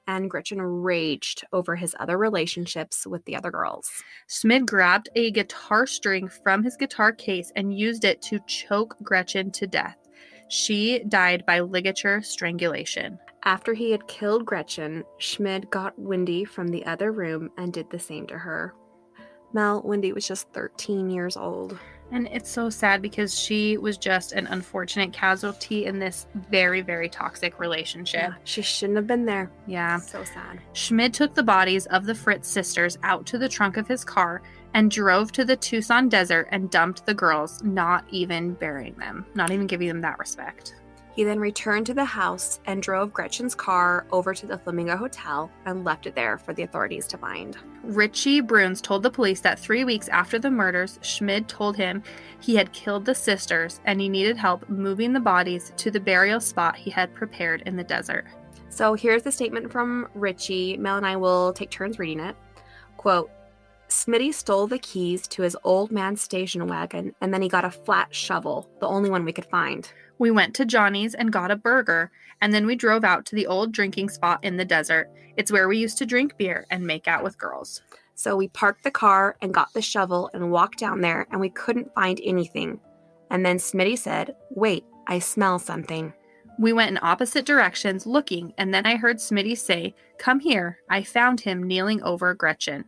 [0.06, 3.90] and Gretchen raged over his other relationships with the other girls.
[4.26, 9.50] Schmid grabbed a guitar string from his guitar case and used it to choke Gretchen
[9.50, 9.98] to death.
[10.48, 13.18] She died by ligature strangulation.
[13.44, 17.98] After he had killed Gretchen, Schmid got Wendy from the other room and did the
[17.98, 18.74] same to her.
[19.52, 21.78] Mel, Wendy was just 13 years old.
[22.12, 27.08] And it's so sad because she was just an unfortunate casualty in this very, very
[27.08, 28.20] toxic relationship.
[28.20, 29.50] Yeah, she shouldn't have been there.
[29.66, 29.98] Yeah.
[29.98, 30.60] So sad.
[30.72, 34.42] Schmid took the bodies of the Fritz sisters out to the trunk of his car
[34.74, 39.50] and drove to the Tucson desert and dumped the girls, not even burying them, not
[39.52, 40.74] even giving them that respect.
[41.20, 45.50] He then returned to the house and drove Gretchen's car over to the Flamingo Hotel
[45.66, 47.59] and left it there for the authorities to find.
[47.83, 52.02] Richie Bruns told the police that three weeks after the murders, Schmid told him
[52.40, 56.40] he had killed the sisters and he needed help moving the bodies to the burial
[56.40, 58.24] spot he had prepared in the desert.
[58.70, 60.78] So here's the statement from Richie.
[60.78, 62.35] Mel and I will take turns reading it.
[62.96, 63.30] Quote,
[63.90, 67.70] Smitty stole the keys to his old man's station wagon and then he got a
[67.70, 69.92] flat shovel, the only one we could find.
[70.20, 72.11] We went to Johnny's and got a burger,
[72.42, 75.11] and then we drove out to the old drinking spot in the desert.
[75.38, 77.80] It's where we used to drink beer and make out with girls.
[78.16, 81.48] So we parked the car and got the shovel and walked down there and we
[81.48, 82.80] couldn't find anything.
[83.30, 86.12] And then Smitty said, Wait, I smell something.
[86.59, 90.80] We went in opposite directions looking, and then I heard Smitty say, Come here.
[90.90, 92.84] I found him kneeling over Gretchen.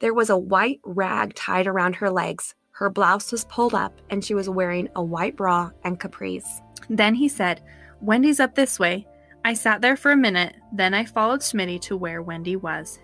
[0.00, 2.56] There was a white rag tied around her legs.
[2.78, 6.44] Her blouse was pulled up, and she was wearing a white bra and capris.
[6.88, 7.60] Then he said,
[8.00, 9.04] Wendy's up this way.
[9.44, 13.00] I sat there for a minute, then I followed Smitty to where Wendy was.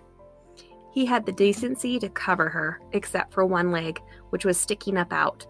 [0.93, 5.11] He had the decency to cover her, except for one leg, which was sticking up
[5.11, 5.45] out.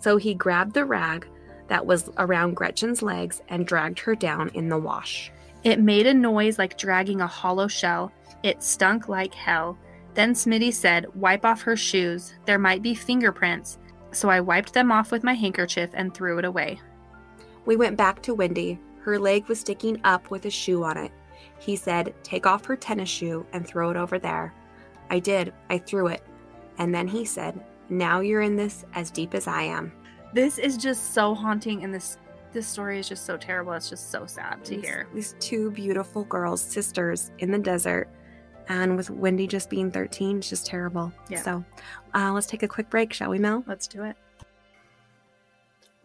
[0.00, 1.26] So he grabbed the rag
[1.66, 5.32] that was around Gretchen's legs and dragged her down in the wash.
[5.64, 8.12] It made a noise like dragging a hollow shell.
[8.44, 9.76] It stunk like hell.
[10.14, 12.34] Then Smitty said, Wipe off her shoes.
[12.44, 13.78] There might be fingerprints.
[14.12, 16.80] So I wiped them off with my handkerchief and threw it away.
[17.66, 18.78] We went back to Wendy.
[19.00, 21.10] Her leg was sticking up with a shoe on it.
[21.58, 24.54] He said, Take off her tennis shoe and throw it over there.
[25.10, 25.52] I did.
[25.68, 26.22] I threw it.
[26.78, 29.92] And then he said, Now you're in this as deep as I am.
[30.32, 32.18] This is just so haunting and this
[32.52, 33.72] this story is just so terrible.
[33.72, 35.08] It's just so sad to These- hear.
[35.12, 38.08] These two beautiful girls, sisters in the desert,
[38.68, 41.12] and with Wendy just being 13, it's just terrible.
[41.28, 41.42] Yeah.
[41.42, 41.64] So
[42.14, 43.64] uh, let's take a quick break, shall we, Mel?
[43.66, 44.16] Let's do it.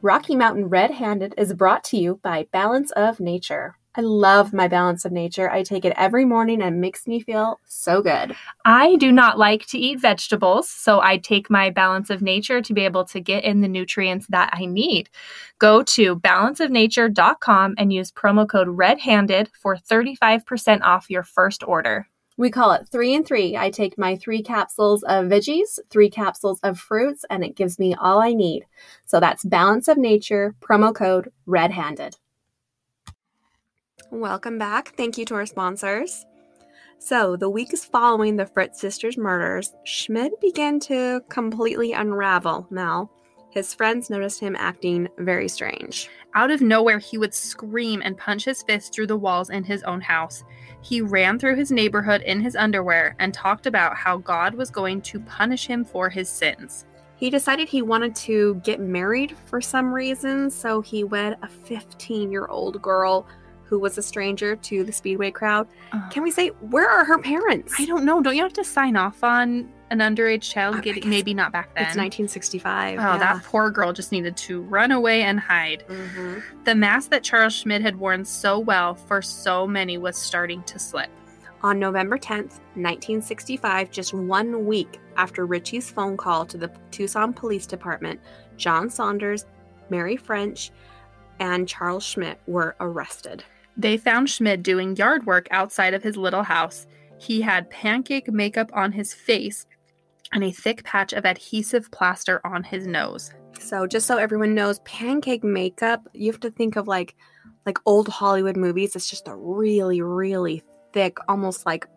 [0.02, 3.76] Rocky Mountain Red Handed is brought to you by Balance of Nature.
[3.96, 5.50] I love my Balance of Nature.
[5.50, 8.34] I take it every morning and it makes me feel so good.
[8.64, 12.74] I do not like to eat vegetables, so I take my balance of nature to
[12.74, 15.10] be able to get in the nutrients that I need.
[15.58, 22.08] Go to balanceofnature.com and use promo code REDHANDED for 35% off your first order.
[22.40, 23.58] We call it three and three.
[23.58, 27.96] I take my three capsules of veggies, three capsules of fruits, and it gives me
[27.96, 28.66] all I need.
[29.06, 32.16] So that's Balance of Nature, promo code Red Handed.
[34.10, 34.96] Welcome back.
[34.96, 36.26] Thank you to our sponsors.
[36.98, 43.12] So, the weeks following the Fritz sisters' murders, Schmid began to completely unravel Mel.
[43.50, 46.10] His friends noticed him acting very strange.
[46.36, 49.82] Out of nowhere, he would scream and punch his fist through the walls in his
[49.84, 50.44] own house.
[50.82, 55.02] He ran through his neighborhood in his underwear and talked about how God was going
[55.02, 56.86] to punish him for his sins.
[57.16, 62.32] He decided he wanted to get married for some reason, so he wed a 15
[62.32, 63.28] year old girl
[63.64, 65.68] who was a stranger to the Speedway crowd.
[65.92, 66.10] Uh-huh.
[66.10, 67.76] Can we say, where are her parents?
[67.78, 68.22] I don't know.
[68.22, 71.10] Don't you have to sign off on an underage child I getting?
[71.10, 71.84] Maybe not back then.
[71.84, 73.00] It's 1965.
[73.00, 75.84] Oh, that poor girl just needed to run away and hide.
[75.88, 80.64] hmm The mask that Charles Schmid had worn so well for so many was starting
[80.64, 81.10] to slip.
[81.62, 87.66] On November 10th, 1965, just one week after Richie's phone call to the Tucson Police
[87.66, 88.20] Department,
[88.56, 89.46] John Saunders,
[89.90, 90.72] Mary French,
[91.40, 93.44] and Charles Schmid were arrested.
[93.76, 96.86] They found Schmid doing yard work outside of his little house.
[97.18, 99.66] He had pancake makeup on his face
[100.34, 103.32] and a thick patch of adhesive plaster on his nose.
[103.60, 107.16] So, just so everyone knows, pancake makeup, you have to think of like
[107.66, 108.96] like old Hollywood movies.
[108.96, 110.64] It's just a really, really
[110.94, 111.88] thick, almost like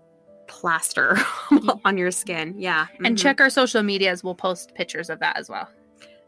[0.47, 1.17] plaster
[1.85, 2.55] on your skin.
[2.59, 2.87] Yeah.
[3.05, 3.21] And mhm.
[3.21, 5.69] check our social medias, we'll post pictures of that as well.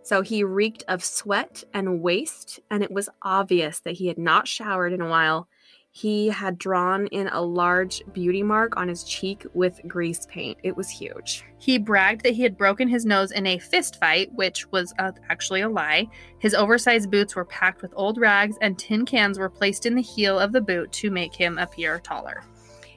[0.03, 4.47] So he reeked of sweat and waste, and it was obvious that he had not
[4.47, 5.49] showered in a while.
[5.97, 10.59] He had drawn in a large beauty mark on his cheek with grease paint.
[10.65, 11.45] It was huge.
[11.59, 15.13] He bragged that he had broken his nose in a fist fight, which was uh,
[15.31, 16.09] actually a lie.
[16.41, 20.03] His oversized boots were packed with old rags, and tin cans were placed in the
[20.03, 22.43] heel of the boot to make him appear taller.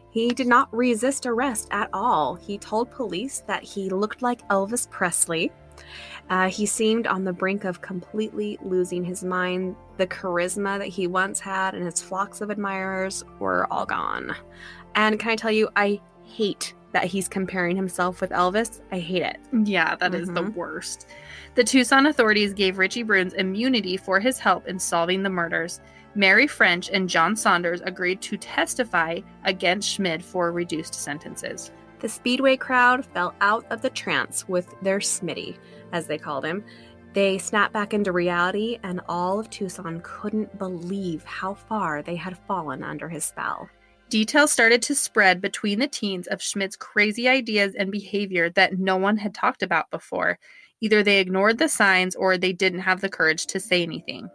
[0.09, 2.33] He did not resist arrest at all.
[2.33, 5.51] He told police that he looked like Elvis Presley.
[6.29, 9.75] Uh, he seemed on the brink of completely losing his mind.
[9.97, 14.35] The charisma that he once had and his flocks of admirers were all gone.
[14.95, 18.81] And can I tell you, I hate that he's comparing himself with Elvis.
[18.91, 19.37] I hate it.
[19.65, 20.55] Yeah, that is the Mhm.
[20.55, 21.07] worst.
[21.55, 25.79] The Tucson authorities gave Richie Bruns immunity for his help in solving the murders.
[26.15, 31.71] Mary French and John Saunders agreed to testify against Schmid for reduced sentences.
[31.99, 35.57] The Speedway crowd fell out of the trance with their Smitty,
[35.91, 36.63] as they called him.
[37.13, 42.37] They snapped back into reality, and all of Tucson couldn't believe how far they had
[42.47, 43.67] fallen under his spell.
[44.09, 48.95] Details started to spread between the teens of Schmid's crazy ideas and behavior that no
[48.95, 50.37] one had talked about before.
[50.79, 54.29] Either they ignored the signs or they didn't have the courage to say anything.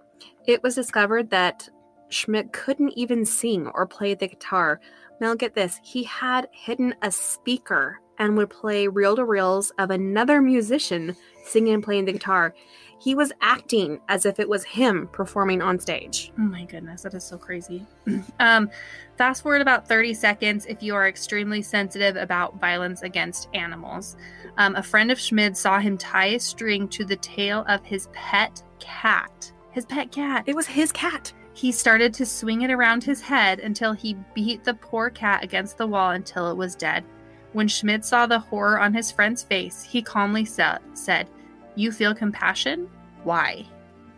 [0.46, 1.68] It was discovered that
[2.10, 4.80] Schmid couldn't even sing or play the guitar.
[5.22, 9.92] Now, get this he had hidden a speaker and would play reel to reels of
[9.92, 12.56] another musician singing and playing the guitar.
[12.98, 16.32] He was acting as if it was him performing on stage.
[16.40, 17.86] Oh my goodness, that is so crazy.
[18.40, 18.68] um,
[19.16, 24.16] fast forward about 30 seconds if you are extremely sensitive about violence against animals.
[24.58, 28.08] Um, a friend of Schmid saw him tie a string to the tail of his
[28.12, 29.52] pet cat.
[29.70, 30.42] His pet cat.
[30.48, 31.32] It was his cat.
[31.54, 35.76] He started to swing it around his head until he beat the poor cat against
[35.78, 37.04] the wall until it was dead.
[37.52, 41.28] When Schmid saw the horror on his friend's face, he calmly sa- said,
[41.76, 42.88] You feel compassion?
[43.24, 43.66] Why?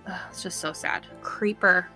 [0.06, 1.06] Ugh, it's just so sad.
[1.22, 1.88] Creeper.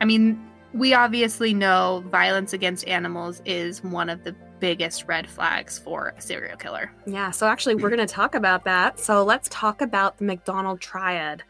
[0.00, 5.78] I mean, we obviously know violence against animals is one of the biggest red flags
[5.78, 6.92] for a serial killer.
[7.06, 9.00] Yeah, so actually, we're going to talk about that.
[9.00, 11.42] So let's talk about the McDonald triad.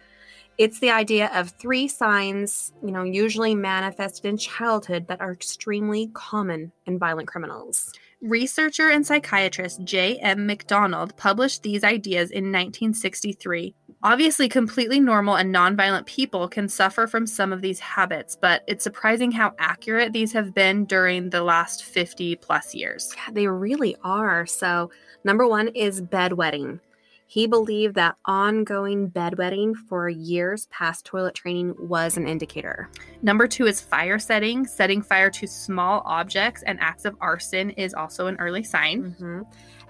[0.58, 6.10] It's the idea of three signs, you know, usually manifested in childhood that are extremely
[6.12, 7.92] common in violent criminals.
[8.20, 10.46] Researcher and psychiatrist J.M.
[10.46, 13.74] McDonald published these ideas in 1963.
[14.04, 18.84] Obviously, completely normal and nonviolent people can suffer from some of these habits, but it's
[18.84, 23.12] surprising how accurate these have been during the last 50 plus years.
[23.16, 24.46] Yeah, they really are.
[24.46, 24.90] So,
[25.24, 26.78] number one is bedwetting.
[27.32, 32.90] He believed that ongoing bedwetting for years past toilet training was an indicator.
[33.22, 34.66] Number two is fire setting.
[34.66, 39.16] Setting fire to small objects and acts of arson is also an early sign.
[39.18, 39.42] Mm-hmm.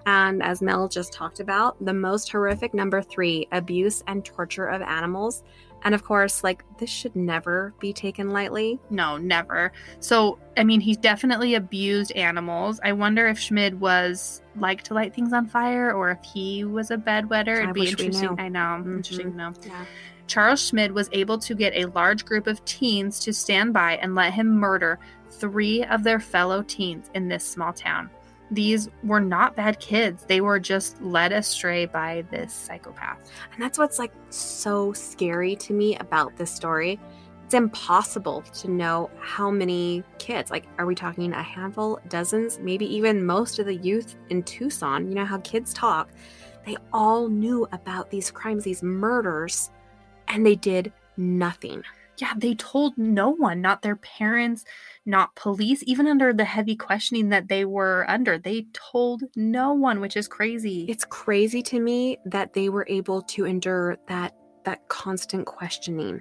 [0.07, 4.80] And as Mel just talked about, the most horrific number three abuse and torture of
[4.80, 5.43] animals.
[5.85, 8.78] And of course, like this should never be taken lightly.
[8.91, 9.72] No, never.
[10.01, 12.80] So, I mean, he definitely abused animals.
[12.85, 16.91] I wonder if Schmid was like to light things on fire or if he was
[16.91, 17.62] a bedwetter.
[17.62, 18.39] It'd be wish we interesting.
[18.39, 18.83] I know.
[18.85, 18.97] Mhm.
[18.99, 19.53] Interesting to know.
[19.66, 19.85] Yeah.
[20.28, 24.14] Charles Schmid was able to get a large group of teens to stand by and
[24.14, 24.99] let him murder
[25.30, 28.09] three of their fellow teens in this small town.
[28.53, 30.25] These were not bad kids.
[30.27, 33.19] They were just led astray by this psychopath.
[33.53, 37.01] And that's what's like so scary to me about this story.
[37.47, 42.87] It's impossible to know how many kids, like, are we talking a handful, dozens, maybe
[42.95, 45.09] even most of the youth in Tucson?
[45.09, 46.11] You know how kids talk.
[46.65, 49.71] They all knew about these crimes, these murders,
[50.29, 51.83] and they did nothing.
[52.19, 54.65] Yeah, they told no one, not their parents,
[55.07, 58.39] not police, even under the heavy questioning that they were under.
[58.39, 60.85] They told no one, which is crazy.
[60.89, 64.35] It's crazy to me that they were able to endure that
[64.65, 66.21] that constant questioning.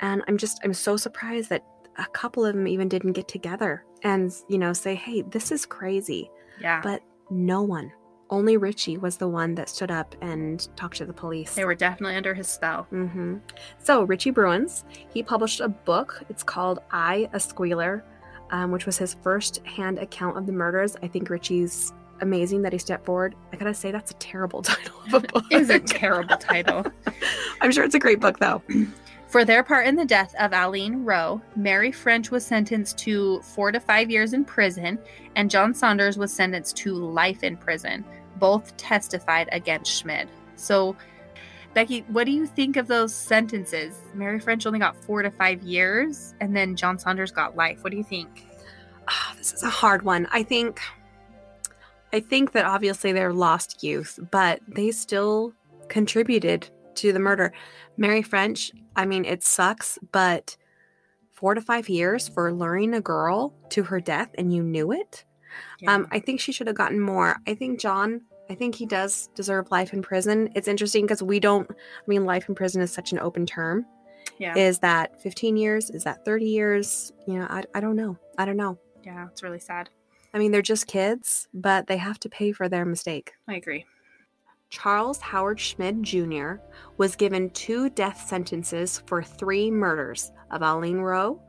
[0.00, 1.62] And I'm just I'm so surprised that
[1.98, 5.66] a couple of them even didn't get together and, you know, say, "Hey, this is
[5.66, 6.30] crazy."
[6.60, 6.80] yeah.
[6.82, 7.92] But no one.
[8.34, 11.54] Only Richie was the one that stood up and talked to the police.
[11.54, 12.82] they were definitely under his spell.
[12.90, 13.36] hmm
[13.78, 16.20] So Richie Bruns, he published a book.
[16.28, 18.04] It's called "I, a Squealer,"
[18.50, 20.96] um, which was his first-hand account of the murders.
[21.00, 23.36] I think Richie's amazing that he stepped forward.
[23.52, 25.44] I gotta say, that's a terrible title of a book.
[25.52, 26.84] it is a terrible title.
[27.60, 28.60] I'm sure it's a great book, though.
[29.28, 33.72] For their part in the death of Alleen Rowe, Mary French was sentenced to four
[33.72, 34.98] to five years in prison,
[35.36, 38.04] and John Saunders was sentenced to life in prison.
[38.36, 40.28] Both testified against Schmid.
[40.56, 40.96] So,
[41.74, 44.00] Becky, what do you think of those sentences?
[44.14, 47.82] Mary French only got four to five years, and then John Saunders got life.
[47.82, 48.46] What do you think?
[49.08, 50.28] Ah, this is a hard one.
[50.30, 50.80] I think,
[52.12, 55.52] I think that obviously they're lost youth, but they still
[55.88, 57.52] contributed to the murder.
[57.96, 60.56] Mary French, I mean, it sucks, but
[61.32, 65.24] four to five years for luring a girl to her death and you knew it.
[65.86, 67.36] Um, I think she should have gotten more.
[67.46, 70.50] I think John, I think he does deserve life in prison.
[70.54, 71.74] It's interesting because we don't, I
[72.06, 73.86] mean, life in prison is such an open term.
[74.38, 75.90] yeah, Is that 15 years?
[75.90, 77.12] Is that 30 years?
[77.26, 78.18] You know, I, I don't know.
[78.38, 78.78] I don't know.
[79.04, 79.90] yeah, it's really sad.
[80.32, 83.32] I mean, they're just kids, but they have to pay for their mistake.
[83.46, 83.84] I agree.
[84.70, 86.54] Charles Howard Schmid Jr.
[86.96, 91.40] was given two death sentences for three murders of Alleen Rowe,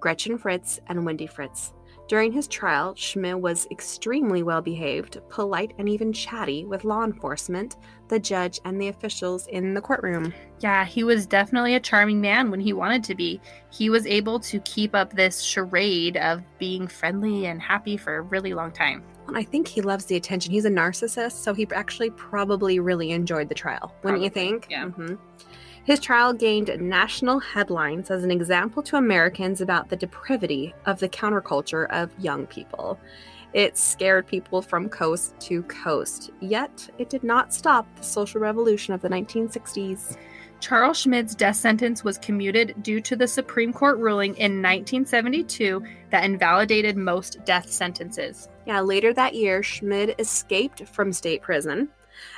[0.00, 1.72] Gretchen Fritz, and Wendy Fritz.
[2.06, 7.76] During his trial, Schmid was extremely well behaved, polite, and even chatty with law enforcement,
[8.08, 10.34] the judge, and the officials in the courtroom.
[10.60, 13.40] Yeah, he was definitely a charming man when he wanted to be.
[13.70, 18.22] He was able to keep up this charade of being friendly and happy for a
[18.22, 19.02] really long time.
[19.26, 20.52] And I think he loves the attention.
[20.52, 24.66] He's a narcissist, so he actually probably really enjoyed the trial, wouldn't you think?
[24.68, 24.84] yeah.
[24.84, 25.18] Mhm.
[25.84, 31.10] His trial gained national headlines as an example to Americans about the depravity of the
[31.10, 32.98] counterculture of young people.
[33.52, 38.94] It scared people from coast to coast, yet it did not stop the social revolution
[38.94, 40.16] of the 1960s.
[40.58, 46.24] Charles Schmid's death sentence was commuted due to the Supreme Court ruling in 1972 that
[46.24, 48.48] invalidated most death sentences.
[48.66, 51.90] Yeah, later that year, Schmid escaped from state prison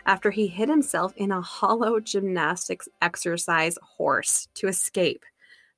[0.05, 5.24] after he hid himself in a hollow gymnastics exercise horse to escape.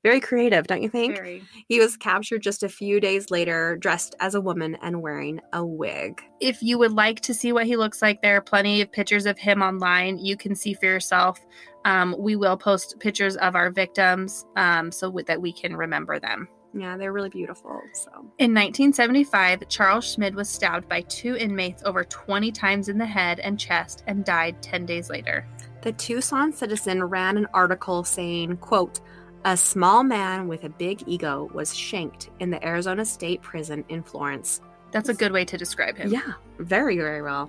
[0.05, 1.17] Very creative, don't you think?
[1.17, 1.43] Very.
[1.69, 5.65] He was captured just a few days later, dressed as a woman and wearing a
[5.65, 6.23] wig.
[6.41, 9.27] If you would like to see what he looks like, there are plenty of pictures
[9.27, 10.19] of him online.
[10.19, 11.41] You can see for yourself.
[11.85, 16.21] Um, we will post pictures of our victims um, so w- that we can remember
[16.21, 16.49] them.
[16.75, 17.81] Yeah, they're really beautiful.
[17.95, 23.07] So In 1975, Charles Schmid was stabbed by two inmates over 20 times in the
[23.07, 25.47] head and chest and died 10 days later.
[25.83, 29.01] the Tucson Citizen ran an article saying, quote,
[29.45, 34.03] a small man with a big ego was shanked in the Arizona State Prison in
[34.03, 34.61] Florence.
[34.91, 36.11] That's a good way to describe him.
[36.11, 37.49] Yeah, very, very well.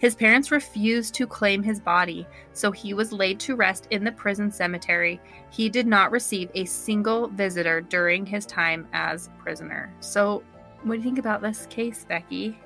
[0.00, 4.10] His parents refused to claim his body, so he was laid to rest in the
[4.10, 5.20] prison cemetery.
[5.50, 9.94] He did not receive a single visitor during his time as prisoner.
[10.00, 10.42] So,
[10.84, 12.58] what do you think about this case, Becky?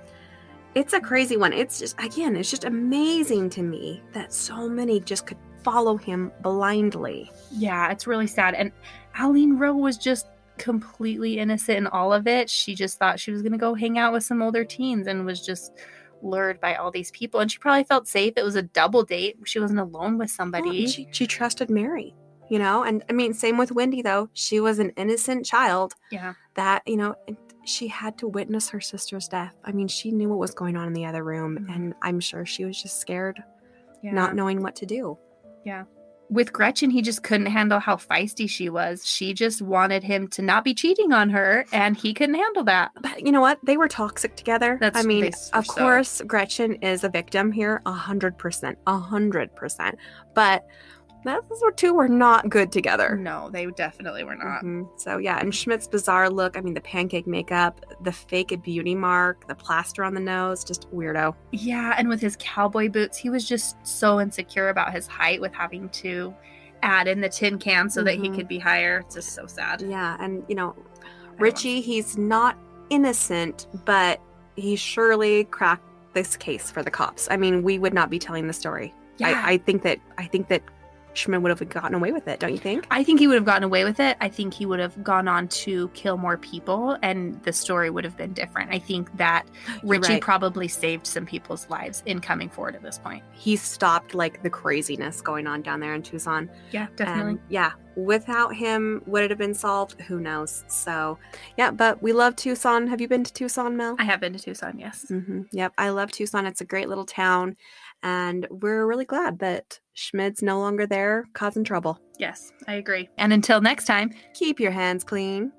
[0.77, 1.53] It's a crazy one.
[1.53, 6.31] It's just, again, it's just amazing to me that so many just could follow him
[6.41, 7.33] blindly.
[7.51, 8.55] Yeah, it's really sad.
[8.55, 8.71] And
[9.19, 10.29] Alleen Rowe was just
[10.59, 12.49] completely innocent in all of it.
[12.49, 15.27] She just thought she was going to go hang out with some older teens and
[15.27, 15.73] was just
[16.25, 17.41] lured by all these people.
[17.41, 18.35] And she probably felt safe.
[18.37, 19.37] It was a double date.
[19.45, 20.87] She wasn't alone with somebody.
[20.87, 22.15] She, she trusted Mary,
[22.49, 22.83] you know?
[22.83, 24.29] And I mean, same with Wendy, though.
[24.33, 26.35] She was an innocent child yeah.
[26.55, 27.15] that, you know,
[27.65, 29.55] she had to witness her sister's death.
[29.65, 31.59] I mean, she knew what was going on in the other room.
[31.59, 31.75] Mhm.
[31.75, 33.43] And I'm sure she was just scared,
[34.03, 34.13] Yeah.
[34.13, 35.19] not knowing what to do.
[36.31, 39.07] With Gretchen, he just couldn't handle how feisty she was.
[39.07, 42.91] She just wanted him to not be cheating on her, and he couldn't handle that.
[43.01, 43.59] But you know what?
[43.63, 44.79] They were toxic together.
[44.81, 45.75] That's- I mean, of so.
[45.75, 49.99] course, Gretchen is a victim here, a hundred percent, a hundred percent.
[50.35, 50.65] But
[51.25, 53.17] those were two were not good together.
[53.17, 54.63] No, they definitely were not.
[54.63, 54.89] Mhm.
[55.01, 56.57] So yeah, and Schmid's bizarre look.
[56.57, 60.91] I mean, the pancake makeup, the fake beauty mark, the plaster on the nose, just
[60.93, 61.35] weirdo.
[61.53, 65.55] Yeah, and with his cowboy boots, he was just so insecure about his height with
[65.55, 66.35] having to
[66.83, 68.35] add in the tin can so that he Mhm.
[68.37, 68.99] could be higher.
[69.07, 69.81] It's just so sad.
[69.83, 70.85] Yeah, and you know, I don't
[71.31, 72.57] want- Richie, he's not
[72.91, 74.21] innocent, but
[74.57, 77.27] he surely cracked this case for the cops.
[77.31, 78.95] I mean, we would not be telling the story.
[79.17, 79.43] Yeah.
[79.45, 80.63] I, I think that I think that
[81.15, 82.41] Schmid would have gotten away with it.
[82.41, 82.87] Don't you think?
[82.91, 84.17] I think he would have gotten away with it.
[84.21, 88.05] I think he would have gone on to kill more people and the story would
[88.05, 88.73] have been different.
[88.73, 89.47] I think that
[89.85, 90.23] Richie right.
[90.23, 93.23] probably saved some people's lives in coming forward at this point.
[93.33, 96.51] He stopped like the craziness going on down there in Tucson.
[96.73, 97.33] Yeah, definitely.
[97.33, 100.01] And, yeah, without him, would it have been solved?
[100.03, 100.65] Who knows?
[100.69, 101.19] So,
[101.57, 102.89] yeah, but we love Tucson.
[102.89, 103.97] Have you been to Tucson, Mel?
[103.99, 105.07] I have been to Tucson, yes.
[105.09, 106.47] hmm Yep, I love Tucson.
[106.47, 107.57] It's a great little town,
[108.03, 111.99] and we're really glad that Schmid's no longer there causing trouble.
[112.19, 113.09] Yes, I agree.
[113.17, 115.53] And until next time, Keep your hands clean.